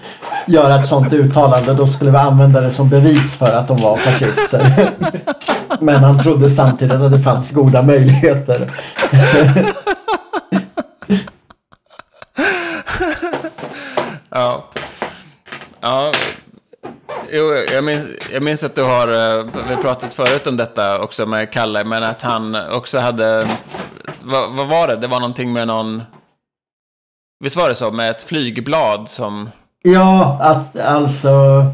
[0.48, 3.98] göra ett sånt uttalande då skulle vi använda det som bevis för att de var
[3.98, 4.90] fascister.
[5.80, 8.72] Men han trodde samtidigt att det fanns goda möjligheter.
[14.30, 14.64] ja.
[15.82, 16.12] Ja,
[17.32, 17.44] jo,
[17.74, 21.52] jag, minns, jag minns att du har, eh, vi pratat förut om detta också med
[21.52, 23.48] Kalle, men att han också hade,
[24.22, 24.96] vad, vad var det?
[24.96, 26.02] Det var någonting med någon,
[27.44, 29.50] visst var det så, med ett flygblad som,
[29.84, 31.66] Ja, att alltså...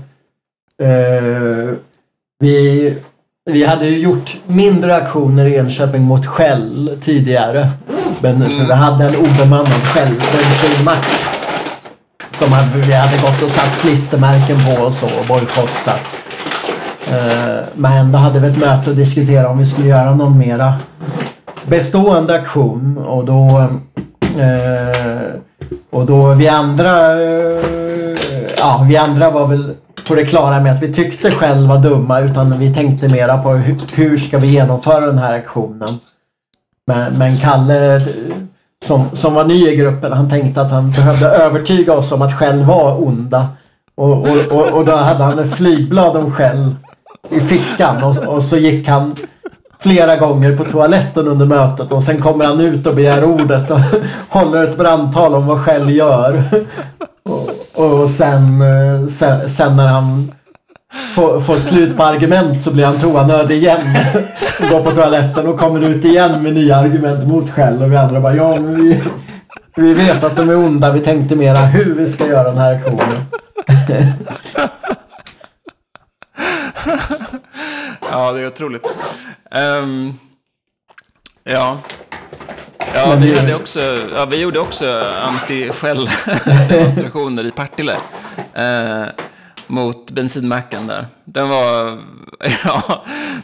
[0.82, 1.74] Eh,
[2.40, 2.96] vi,
[3.46, 7.70] vi hade ju gjort mindre aktioner i Enköping mot Shell tidigare.
[8.22, 11.08] Men för vi hade en obemannad Shell bensinmack.
[12.32, 16.00] som hade, vi hade gått och satt klistermärken på och så och bojkottat.
[17.12, 20.74] Eh, men då hade vi ett möte och diskuterade om vi skulle göra någon mera
[21.68, 23.68] bestående aktion och då
[24.40, 25.40] eh,
[25.90, 27.80] och då vi andra eh,
[28.58, 29.76] ja, vi andra var väl
[30.08, 33.82] på det klara med att vi tyckte själva dumma utan vi tänkte mera på hur,
[33.94, 36.00] hur ska vi genomföra den här aktionen.
[36.88, 38.02] Men, men Kalle eh,
[38.86, 42.34] som, som var ny i gruppen, han tänkte att han behövde övertyga oss om att
[42.34, 43.48] Shell var onda.
[43.96, 46.76] Och, och, och, och då hade han ett flygblad om Shell
[47.30, 49.16] i fickan och, och så gick han
[49.82, 53.80] flera gånger på toaletten under mötet och sen kommer han ut och begär ordet och
[54.30, 56.44] håller ett brandtal om vad Shell gör.
[57.24, 57.50] Och,
[57.86, 60.32] och sen, eh, sen, sen när han
[61.16, 63.98] får, får slut på argument så blir han toanödig igen.
[64.62, 67.98] Och går på toaletten och kommer ut igen med nya argument mot Shell och vi
[67.98, 69.04] andra bara ja men vi,
[69.76, 70.92] vi vet att de är onda.
[70.92, 73.26] Vi tänkte mera hur vi ska göra den här aktionen.
[78.12, 78.86] Ja, det är otroligt.
[79.51, 80.14] Ehm,
[81.43, 81.80] ja.
[82.93, 83.80] Ja, vi, hade också,
[84.16, 87.97] ja, vi gjorde också anti-Shell-demonstrationer i Partille.
[88.53, 89.03] Eh,
[89.68, 91.05] mot bensinmacken där.
[91.26, 91.97] Den var,
[92.64, 93.03] ja,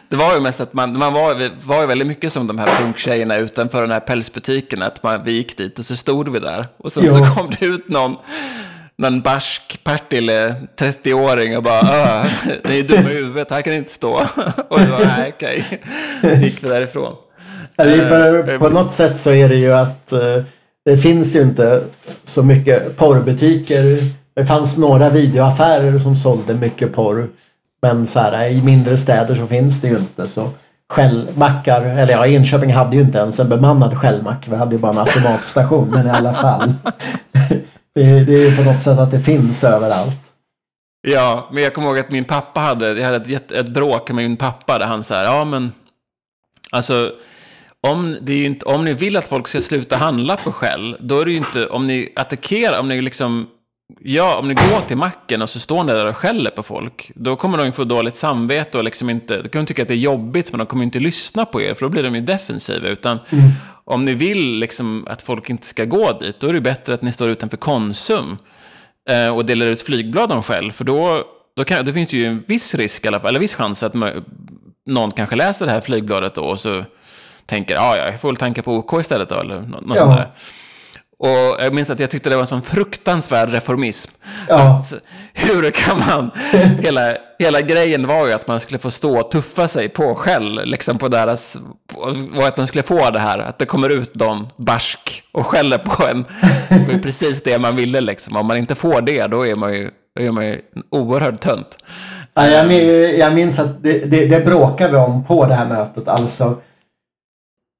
[0.09, 2.67] det var ju mest att man, man var, var ju väldigt mycket som de här
[2.67, 4.81] punktjejerna utanför den här pälsbutiken.
[4.81, 6.67] Att man, vi gick dit och så stod vi där.
[6.77, 7.13] Och sen Jo.
[7.13, 8.15] så kom det ut någon,
[8.97, 12.25] någon barsk Partille 30-åring och bara "Öh,
[12.63, 14.13] ni är dumma i huvudet, här kan ni inte stå.
[14.69, 15.63] Och det var, nej okej.
[16.21, 17.13] Så gick vi därifrån.
[17.75, 20.43] För, på något sätt så är det ju att eh,
[20.85, 21.83] det finns ju inte
[22.23, 23.99] så mycket porrbutiker.
[24.35, 27.27] Det fanns några videoaffärer som sålde mycket porr.
[27.81, 30.27] Men så här, i mindre städer så finns det ju inte.
[30.27, 30.49] Så
[30.93, 34.47] Shellmackar, eller ja, Enköping hade ju inte ens en bemannad Shellmack.
[34.47, 36.73] Vi hade ju bara en automatstation, men i alla fall.
[37.95, 40.31] Det, det är ju på något sätt att det finns överallt.
[41.07, 44.15] Ja, men jag kommer ihåg att min pappa hade, jag hade ett, ett bråk med
[44.29, 45.71] min pappa där han sa ja men,
[46.71, 47.11] alltså,
[47.81, 50.97] om, det är ju inte, om ni vill att folk ska sluta handla på Shell,
[50.99, 53.47] då är det ju inte, om ni attackerar, om ni liksom,
[53.99, 57.11] ja, om ni går till macken och så står ni där och skäller på folk,
[57.15, 59.93] då kommer de ju få dåligt samvete och liksom inte, de kommer tycka att det
[59.93, 62.87] är jobbigt, men de kommer inte lyssna på er, för då blir de ju defensiva,
[62.87, 63.19] utan
[63.85, 67.01] om ni vill liksom att folk inte ska gå dit, då är det bättre att
[67.01, 68.37] ni står utanför Konsum
[69.09, 70.71] eh, och delar ut flygblad om själv.
[70.71, 71.23] För då,
[71.55, 73.83] då, kan, då finns det ju en viss risk, i alla fall, eller viss chans
[73.83, 73.93] att
[74.87, 76.83] någon kanske läser det här flygbladet då och så
[77.45, 80.03] tänker ja, ja, jag får väl tanka på OK istället då, eller nå- något Ja.
[80.03, 80.27] sånt där.
[81.17, 81.27] Och
[81.59, 84.11] jag minns att jag tyckte det var en sån fruktansvärd reformism.
[84.49, 84.79] Ja.
[84.79, 84.93] Att,
[85.33, 86.31] hur kan man...
[86.81, 90.61] hela, hela grejen var ju att man skulle få stå och tuffa sig på skäll,
[90.65, 91.57] liksom på deras...
[92.37, 95.77] Och att man skulle få det här, att det kommer ut någon barsk och skäller
[95.77, 96.25] på en.
[96.69, 98.37] Det var precis det man ville liksom.
[98.37, 101.39] Om man inte får det, då är man ju, då är man ju en oerhörd
[101.39, 101.77] tönt.
[102.33, 105.65] Ja, jag, min- jag minns att det, det, det bråkade vi om på det här
[105.65, 106.07] mötet.
[106.07, 106.57] Alltså,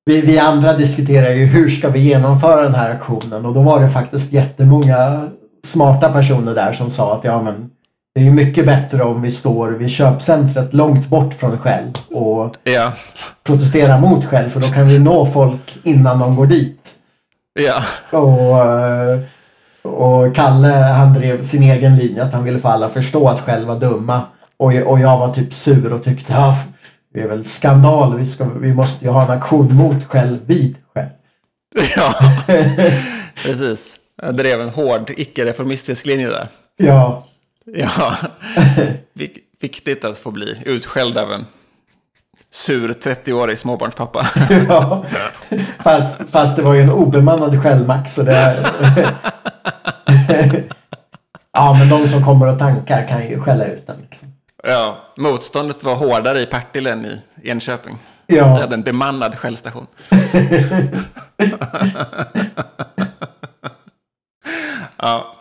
[0.06, 3.80] vi, vi andra diskuterade ju hur ska vi genomföra den här aktionen och då var
[3.80, 5.30] det faktiskt jättemånga
[5.66, 7.70] smarta personer där som sa att ja men
[8.16, 12.56] det är ju mycket bättre om vi står vid köpcentret långt bort från Shell och
[12.64, 12.94] Ja,
[13.44, 16.92] protesterar mot Shell för då kan vi nå folk innan de går dit.
[17.60, 18.56] ja, Och,
[19.92, 23.66] och Kalle han drev sin egen linje att han ville få alla förstå att Shell
[23.66, 24.22] var dumma.
[24.58, 26.56] Och, och jag var typ sur och tyckte ja,
[27.16, 28.18] det är väl skandal.
[28.18, 31.10] Vi, ska, vi måste ju ha en aktion mot Shell vid Shell.
[31.96, 32.14] ja.
[33.44, 33.96] Precis.
[34.22, 36.48] Jag drev en hård, icke-reformistisk linje där.
[36.78, 37.28] Ja,
[37.76, 38.16] Ja,
[39.14, 41.46] Vik- viktigt att få bli utskälld av en
[42.52, 44.28] sur 30-årig småbarnspappa.
[44.70, 45.06] ja.
[45.80, 48.66] Fast, fast det var ju en obemannad Shellmax så det...
[51.54, 53.96] ja, men de som kommer och tankar kan ju skälla ut den.
[54.02, 54.28] Liksom.
[54.68, 57.98] Ja, motståndet var hårdare i Partille än i Enköping.
[58.28, 59.88] Vi Ja, hade en bemannad skällstation.
[64.98, 65.36] ja.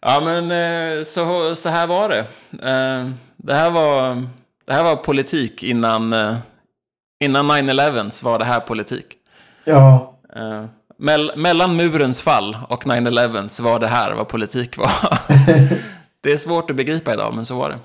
[0.00, 2.18] ja, men eh, så, så här var det.
[2.70, 4.22] Eh, Det här var,
[4.66, 6.36] det här var politik innan, eh,
[7.24, 9.06] innan 9-11 var det här politik.
[9.64, 10.12] ja.
[10.98, 14.90] Mell- mellan murens fall och 9-11 så var det här vad politik var.
[16.22, 17.78] det är svårt att begripa idag, men så var det.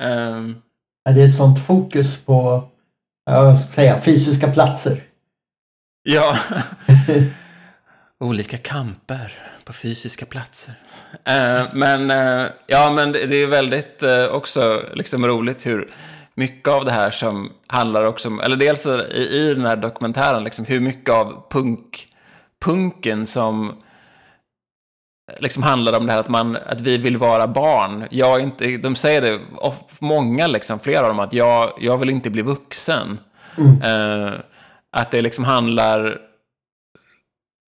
[0.00, 0.42] Eh,
[1.14, 2.64] Det är ett sånt fokus på
[3.30, 5.02] ja, vad ska jag säga, fysiska platser.
[6.02, 6.36] Ja.
[8.24, 9.32] Olika kamper
[9.64, 10.74] på fysiska platser.
[11.24, 15.92] Eh, men eh, ja, men det, det är väldigt eh, också liksom roligt hur
[16.34, 20.44] mycket av det här som handlar också om, eller dels i, i den här dokumentären,
[20.44, 22.08] liksom hur mycket av punk,
[22.64, 23.74] punken som
[25.38, 28.06] liksom handlar om det här att, man, att vi vill vara barn.
[28.10, 29.40] Jag inte, de säger det,
[30.00, 33.20] många, liksom, flera av dem, att jag, jag vill inte bli vuxen.
[33.84, 34.32] Eh,
[34.92, 36.18] att det liksom handlar...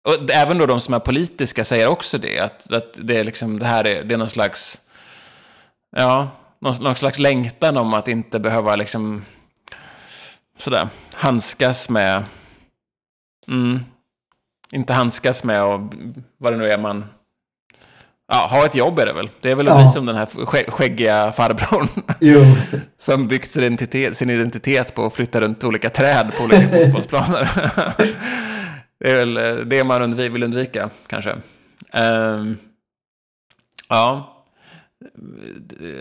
[0.07, 3.59] Och även då de som är politiska säger också det, att, att det, är liksom,
[3.59, 4.81] det här är, det är någon slags...
[5.95, 6.29] Ja,
[6.59, 9.25] någon, någon slags längtan om att inte behöva liksom...
[10.57, 12.23] Sådär, handskas med...
[13.47, 13.79] Mm,
[14.71, 15.81] inte handskas med och
[16.37, 17.05] vad det nu är man...
[18.33, 19.29] Ja, ha ett jobb är det väl.
[19.41, 19.81] Det är väl att Ja.
[19.83, 21.87] bli som den här skä- skäggiga farbrorn.
[22.19, 22.45] Jo,
[22.97, 27.49] Som byggt sin identitet, sin identitet på att flytta runt olika träd på olika fotbollsplaner.
[28.99, 31.35] det är väl eh, det man undv- vill undvika, kanske.
[31.93, 32.57] Ehm,
[33.89, 34.33] ja.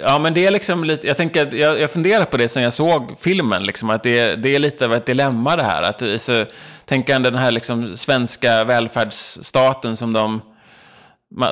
[0.03, 1.07] Ja, men det är liksom lite...
[1.07, 4.55] Jag, tänker, jag, jag funderar på det sen jag såg filmen, liksom, att det, det
[4.55, 5.83] är lite av ett dilemma det här.
[5.83, 6.45] Att, så,
[6.85, 10.41] tänk den här liksom, svenska välfärdsstaten som de,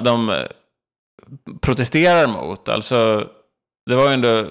[0.05, 0.45] de
[1.61, 2.69] protesterar mot.
[2.69, 3.29] Alltså,
[3.87, 4.47] det var ju ändå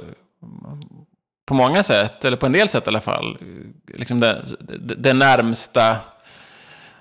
[1.45, 3.37] på många sätt, eller på en del sätt i alla fall,
[3.93, 5.97] liksom det, det, det närmsta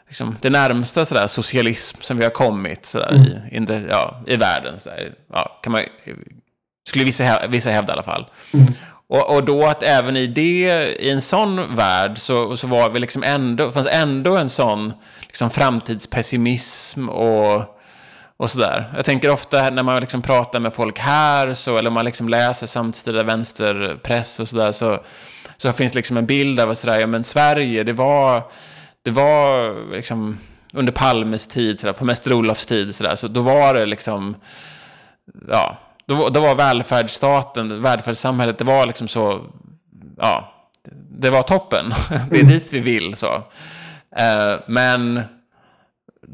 [0.09, 4.37] liksom, det närmsta sådär, socialism som vi har kommit sådär, i, in the, ja, i
[4.37, 4.81] världen.
[4.81, 5.83] Sådär, ja, kan man,
[6.89, 8.27] skulle vissa, vissa hävda i alla fall.
[9.09, 13.01] Och, och då att även i det, i en sån värld, så, så var vi
[13.01, 17.72] liksom ändå, fanns ändå en sån liksom, framtidspessimism och,
[18.43, 18.85] och sådär.
[18.97, 22.67] Jag tänker ofta när man liksom pratar med folk här, så, eller man liksom läser
[22.67, 25.01] samtida vänsterpress och sådär, så,
[25.57, 28.43] så finns liksom en bild av att sådär, ja, men Sverige, det var,
[29.03, 30.39] det var liksom
[30.73, 34.37] under Palmes tid, sådär, på Mäster Olofs tid, sådär, så då var det liksom,
[35.49, 35.77] ja,
[36.07, 39.47] då, då var välfärdsstaten, välfärdssamhället, det var liksom så,
[40.19, 40.55] ja,
[41.11, 41.95] det var toppen.
[42.31, 43.35] Det är dit vi vill, så.
[44.17, 45.23] Eh, men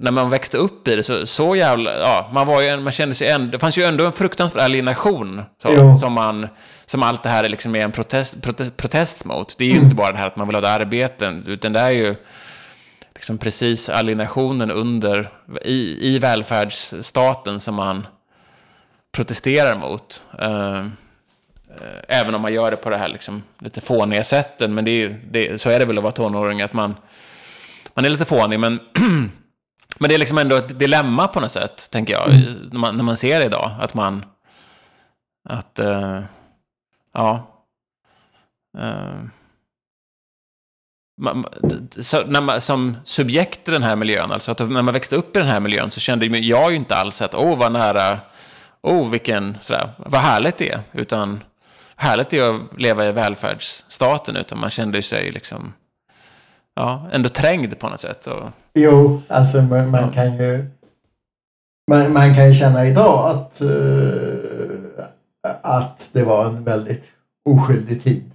[0.01, 3.15] när man växte upp i det så, så jävla, ja, man var ju, man kände
[3.15, 6.49] sig ändå, det fanns ju ändå en fruktansvärd alienation så, som man,
[6.87, 9.59] som allt det här är liksom är en protest, protest, protest mot.
[9.59, 11.81] Det är ju inte bara det här att man vill ha ett arbete, utan det
[11.81, 12.15] är ju
[13.15, 15.31] liksom precis alienationen under,
[15.65, 18.07] i, i välfärdsstaten som man
[19.13, 20.27] protesterar mot.
[20.39, 20.87] Eh,
[22.09, 25.09] även om man gör det på det här liksom, lite fåniga sätten, men det är
[25.09, 26.95] ju, det, så är det väl att vara tonåring, att man,
[27.95, 28.81] man är lite fånig, men
[29.99, 32.97] Men det är liksom ändå ett dilemma på något sätt, tänker jag, i- när man,
[32.97, 33.71] när man ser det idag.
[33.81, 34.25] Att man...
[35.49, 35.79] Att...
[35.79, 36.21] eh,
[37.15, 37.47] ja.
[38.79, 39.15] eh,
[41.21, 41.45] man,
[42.01, 45.37] så när man, som subjekt i den här miljön, alltså att när man växte upp
[45.37, 48.19] i den här miljön så kände jag ju inte alls att åh vad nära,
[48.83, 50.81] åh vilken, sådär, vad härligt det är.
[50.93, 51.45] Utan
[51.97, 55.73] härligt det är att leva i välfärdsstaten, utan man kände sig liksom,
[56.79, 58.27] ja, ändå trängd på något sätt.
[58.27, 60.67] Och, Jo, alltså man, man kan ju
[61.91, 65.07] man, man kan ju känna idag att, eh,
[65.63, 67.13] att det var en väldigt
[67.45, 68.31] oskyldig tid.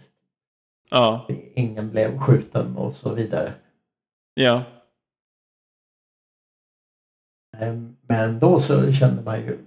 [0.90, 3.54] ja, Ingen blev skjuten och så vidare.
[4.34, 4.64] ja.
[7.58, 7.74] Eh,
[8.08, 9.58] Men då så kände man ju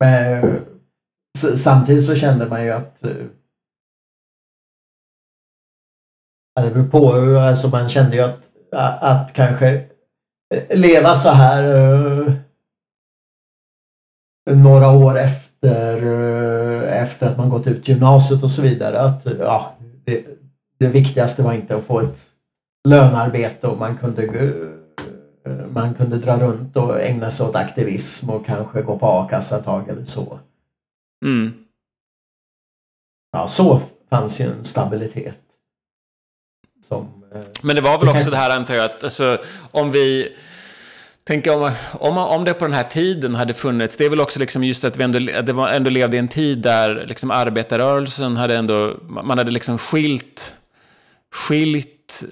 [0.00, 0.64] men,
[1.56, 3.02] samtidigt så kände man ju att
[6.62, 8.48] det beror på, alltså man kände ju att,
[9.02, 9.84] att kanske
[10.54, 12.32] eh, leva så här eh,
[14.50, 19.00] några år efter, eh, efter att man gått ut gymnasiet och så vidare.
[19.00, 20.24] Att ja, det,
[20.78, 22.26] det viktigaste var inte att få ett
[22.88, 24.26] lönarbete och man kunde
[25.72, 29.64] man kunde dra runt och ägna sig åt aktivism och kanske gå på a-kassa ett
[29.64, 30.38] tag eller så.
[31.24, 31.52] Mm.
[33.32, 33.80] Ja, så
[34.10, 35.45] fanns ju en stabilitet.
[36.88, 39.38] Som, eh, Men det var väl också det här antar jag att alltså,
[39.70, 40.36] om vi
[41.24, 44.38] tänker om, om, om det på den här tiden hade funnits, det är väl också
[44.38, 48.36] liksom just att vi ändå, det var, ändå levde i en tid där liksom arbetarrörelsen
[48.36, 50.54] hade ändå, man hade liksom skilt,
[51.34, 52.24] skilt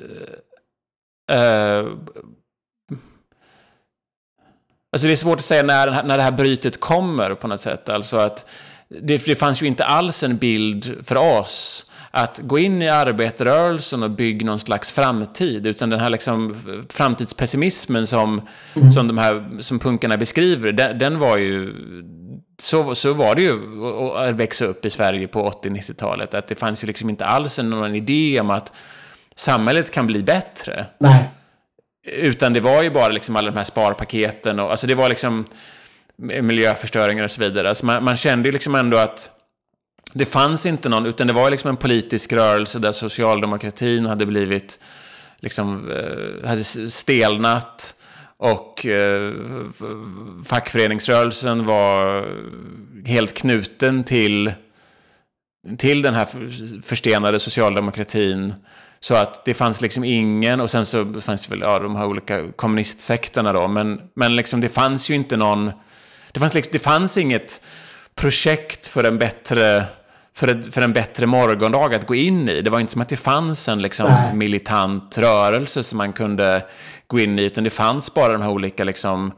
[1.33, 1.87] eh,
[4.93, 7.89] Alltså det är svårt att säga när, när det här brytet kommer på något sätt.
[7.89, 8.51] Alltså att
[8.89, 11.87] det, det fanns ju inte alls en bild för oss
[12.17, 15.67] att gå in i arbetarrörelsen och bygga någon slags framtid.
[15.67, 16.57] Utan den här liksom
[16.91, 18.41] framtidspessimismen som,
[18.95, 21.75] som de här som punkarna beskriver, den, den var ju...
[22.59, 23.53] Så, så var det ju
[24.17, 26.35] att växa upp i Sverige på 80-90-talet.
[26.35, 28.73] Att det fanns ju liksom inte alls någon idé om att
[29.35, 30.87] samhället kan bli bättre.
[30.99, 31.31] nej,
[32.07, 35.45] Utan det var ju bara liksom alla de här sparpaketen och alltså det var liksom
[36.17, 37.69] miljöförstöringar och så vidare.
[37.69, 39.31] Alltså man, man kände ju liksom ändå att
[40.17, 44.79] det fanns inte någon, utan det var liksom en politisk rörelse där socialdemokratin hade blivit
[45.41, 47.95] liksom, eh, hade stelnat.
[48.37, 49.33] Och eh,
[50.47, 52.25] fackföreningsrörelsen var
[53.07, 54.53] helt knuten till,
[55.79, 56.29] till den här
[56.83, 58.55] förstenade socialdemokratin.
[59.01, 62.07] Så att det fanns liksom ingen, och sen så fanns det väl ja, de här
[62.07, 65.73] olika kommunistsekterna då, men, men liksom det fanns ju inte någon,
[66.33, 67.63] det fanns, liksom, det fanns inget
[68.15, 69.87] projekt för en bättre
[70.37, 72.63] för, ett, för en bättre morgondag att gå in i.
[72.63, 74.35] Det var inte som att det fanns en liksom, Nej.
[74.35, 76.67] militant rörelse som man kunde
[77.07, 79.33] gå in i, utan det fanns bara de här olika liksom,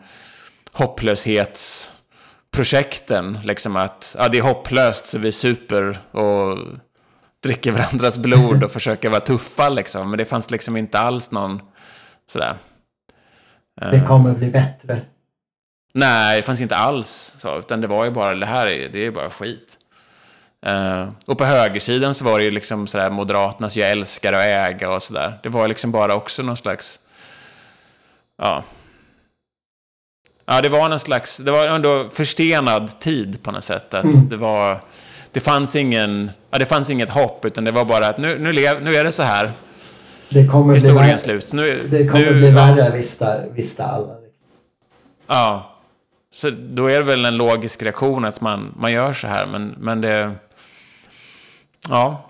[0.72, 3.38] hopplöshetsprojekten.
[3.44, 6.58] Liksom att ja, det är hopplöst så vi super och
[7.42, 9.68] dricker varandras blod och försöker vara tuffa.
[9.68, 10.10] Liksom.
[10.10, 11.62] Men det fanns liksom inte alls någon
[12.30, 12.54] sådär.
[13.80, 15.00] Det kommer bli bättre.
[15.94, 19.06] Nej, det fanns inte alls så, utan det var ju bara, det här är, det
[19.06, 19.78] är bara skit.
[20.66, 24.90] Eh, och på högersidan så var det ju liksom sådär Moderaternas jag älskar att äga
[24.90, 25.38] och sådär.
[25.42, 27.00] Det var liksom bara också någon slags,
[28.42, 28.64] ja.
[30.46, 33.94] Ja, det var någon slags, det var ändå förstenad tid på något sätt.
[33.94, 34.28] Att Mm.
[34.28, 34.80] det var,
[35.32, 38.52] det fanns ingen, ja det fanns inget hopp, utan det var bara att nu, nu,
[38.52, 39.52] lev, nu är det så här.
[40.28, 41.18] Det kommer bli Historien värre.
[41.18, 41.52] slut.
[41.52, 42.54] Nu, Det kommer nu, bli ja.
[42.54, 44.14] värre visste, visste alla.
[44.20, 44.46] Liksom.
[45.26, 45.72] Ja.
[46.34, 49.74] Så då är det väl en logisk reaktion att man, man gör så här, men,
[49.78, 50.30] men det...
[51.88, 52.22] Ja.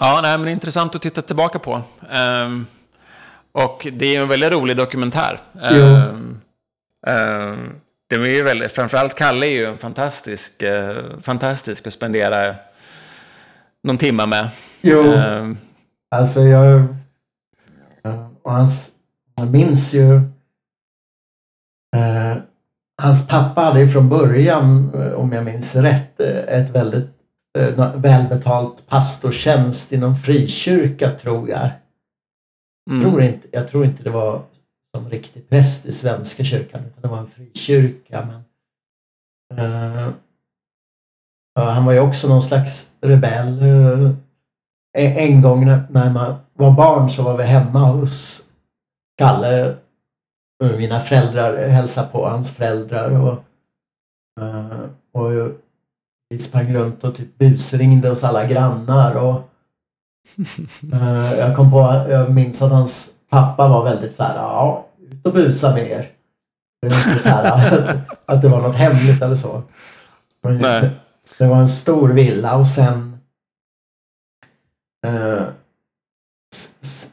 [0.00, 1.82] Ja, nej, men det är intressant att titta tillbaka på.
[2.10, 2.66] Ehm,
[3.52, 5.40] och det är ju en väldigt rolig dokumentär.
[5.62, 6.40] Ehm,
[7.06, 7.72] ehm,
[8.08, 12.54] det är ju väldigt, framförallt Kalle är ju en fantastisk, eh, fantastisk att spendera
[13.82, 14.48] någon timma med.
[14.80, 15.58] Jo, Ehm,
[16.10, 16.84] alltså jag...
[18.02, 18.90] ja, Och hans,
[19.36, 20.14] jag minns ju...
[21.96, 22.36] Eh,
[23.02, 27.15] hans pappa hade ju från början, eh, om jag minns rätt, ett väldigt
[27.96, 31.70] välbetalt pastortjänst inom frikyrka, tror jag.
[32.90, 33.02] mm.
[33.02, 34.42] tror inte, jag tror inte det var
[34.96, 38.28] som riktig präst i Svenska kyrkan utan det var en frikyrka.
[38.28, 38.44] Men,
[39.58, 40.12] eh,
[41.54, 43.62] ja, han var ju också någon slags rebell.
[43.62, 45.16] eh.
[45.16, 48.42] en, gång när, man var barn så var vi hemma hos
[49.18, 49.76] Kalle.
[50.78, 53.10] Mina föräldrar hälsade på hans föräldrar.
[53.10, 53.44] Och,
[54.40, 55.52] eh, och
[56.28, 59.14] vi sprang runt och typ busringde hos alla grannar.
[59.14, 59.50] Och,
[60.92, 65.26] Eh, jag kom på, jag minns att hans pappa var väldigt så här, ja, ut
[65.26, 66.10] och busa med er.
[66.82, 67.96] Det var inte så här att,
[68.26, 69.62] att det var något hemligt eller så.
[70.42, 70.90] Nej.
[71.38, 73.18] Det var en stor villa och sen
[75.06, 75.42] eh,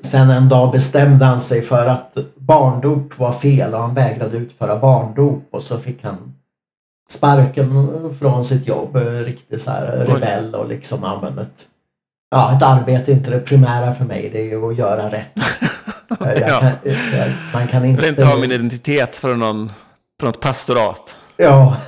[0.01, 4.79] Sen en dag bestämde han sig för att barndop var fel och han vägrade utföra
[4.79, 6.33] barndop och så fick han
[7.09, 7.69] sparken
[8.19, 8.95] från sitt jobb.
[8.95, 11.67] eh, Riktigt så här rebell och liksom användet
[12.31, 14.29] ja, ett arbete är inte det primära för mig.
[14.33, 15.29] Det är att göra rätt.
[16.19, 16.59] Jag Ja.
[16.59, 18.01] kan, jag, man kan Jag inte...
[18.01, 19.69] vill inte ha min identitet från, någon,
[20.19, 21.15] från något pastorat.
[21.37, 21.77] Ja.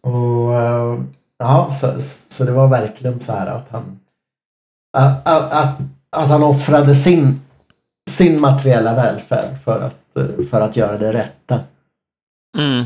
[0.00, 1.00] Och eh,
[1.38, 2.00] ja, så,
[2.30, 3.98] så det var verkligen så här att han
[4.98, 5.78] att, att,
[6.10, 7.40] att, han offrade sin,
[8.10, 11.60] sin materiella välfärd för att, eh, för att göra det rätta.
[12.58, 12.84] Mm.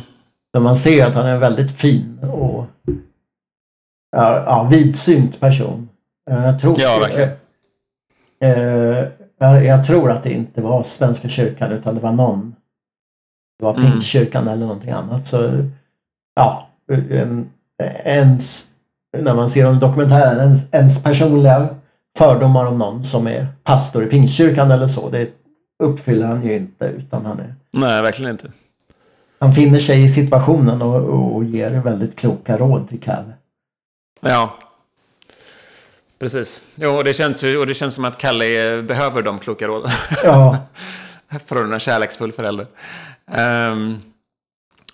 [0.56, 2.66] Men man ser att han är en väldigt fin och
[4.16, 5.88] ja, ja, vidsynt person.
[6.30, 7.30] Jag tror, Ja, verkligen.
[8.40, 12.54] Eh, jag, jag tror att det inte var Svenska kyrkan utan det var någon.
[13.58, 13.90] Det var Mm.
[13.90, 15.26] Pingstkyrkan eller någonting annat.
[15.26, 15.64] Så
[16.34, 16.68] ja,
[17.10, 17.50] en,
[18.04, 18.66] ens,
[19.18, 21.68] när man ser om dokumentären, ens, ens personliga
[22.18, 25.28] fördomar om någon som är pastor i Pingstkyrkan eller så, det
[25.82, 28.48] uppfyller han ju inte utan han är Nej, verkligen inte.
[29.38, 33.32] Han finner sig i situationen och, och ger väldigt kloka råd till Kalle.
[34.20, 34.56] Ja.
[36.18, 36.62] Precis.
[36.74, 39.66] Jo, och det känns, ju, och det känns som att Kalle eh, behöver de kloka
[39.66, 39.90] råden.
[40.24, 40.58] Ja,
[41.46, 42.66] Från en kärleksfull förälder.
[43.32, 44.02] Ehm,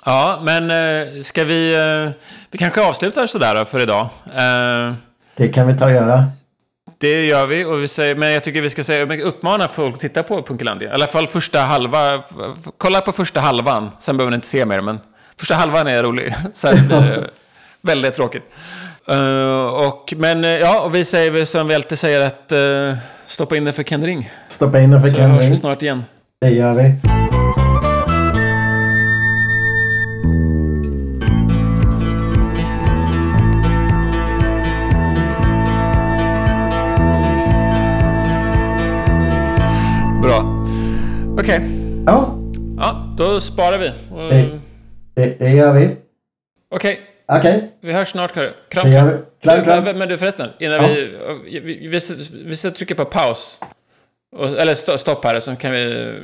[0.04, 1.74] ja, men uh, ska vi...
[1.74, 2.10] eh,
[2.50, 4.08] vi kanske avslutar sådär för idag.
[4.26, 4.94] Eh,
[5.36, 6.24] det kan vi ta och göra.
[7.02, 10.00] Det gör vi, och vi säger, men jag tycker vi ska säga, uppmana folk att
[10.00, 10.90] titta på Punkelandia.
[10.90, 12.22] I alla fall första halva.
[12.78, 15.00] Kolla på första halvan, sen behöver ni inte se mer, men
[15.38, 16.34] första halvan är rolig.
[16.54, 17.30] Sen blir det
[17.80, 18.42] väldigt tråkigt.
[19.08, 22.96] Eh, och, men eh, ja, och vi säger väl som vi alltid säger att uh,
[23.26, 24.30] stoppa in det för Ken Ring.
[24.48, 26.04] Stoppa in den för Så hörs vi snart igen.
[26.40, 27.21] Det gör vi.
[41.42, 41.60] Okej.
[42.06, 42.38] Ja,
[42.78, 43.88] Ja, då sparar vi.
[44.14, 44.50] Och- Hej.
[45.14, 45.96] det, det gör vi.
[46.74, 48.32] Okej, Okej, vi hörs snart.
[48.32, 48.90] Kram, kram.
[48.90, 49.18] det vi.
[49.42, 49.98] Kram, kram.
[49.98, 50.86] Men du förresten, innan Ja.
[50.88, 52.00] vi, vi, vi...
[52.44, 53.60] Vi ska trycka på paus.
[54.58, 56.14] Eller sto- stopp här, så kan vi...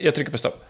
[0.00, 0.62] Jag trycker på stopp.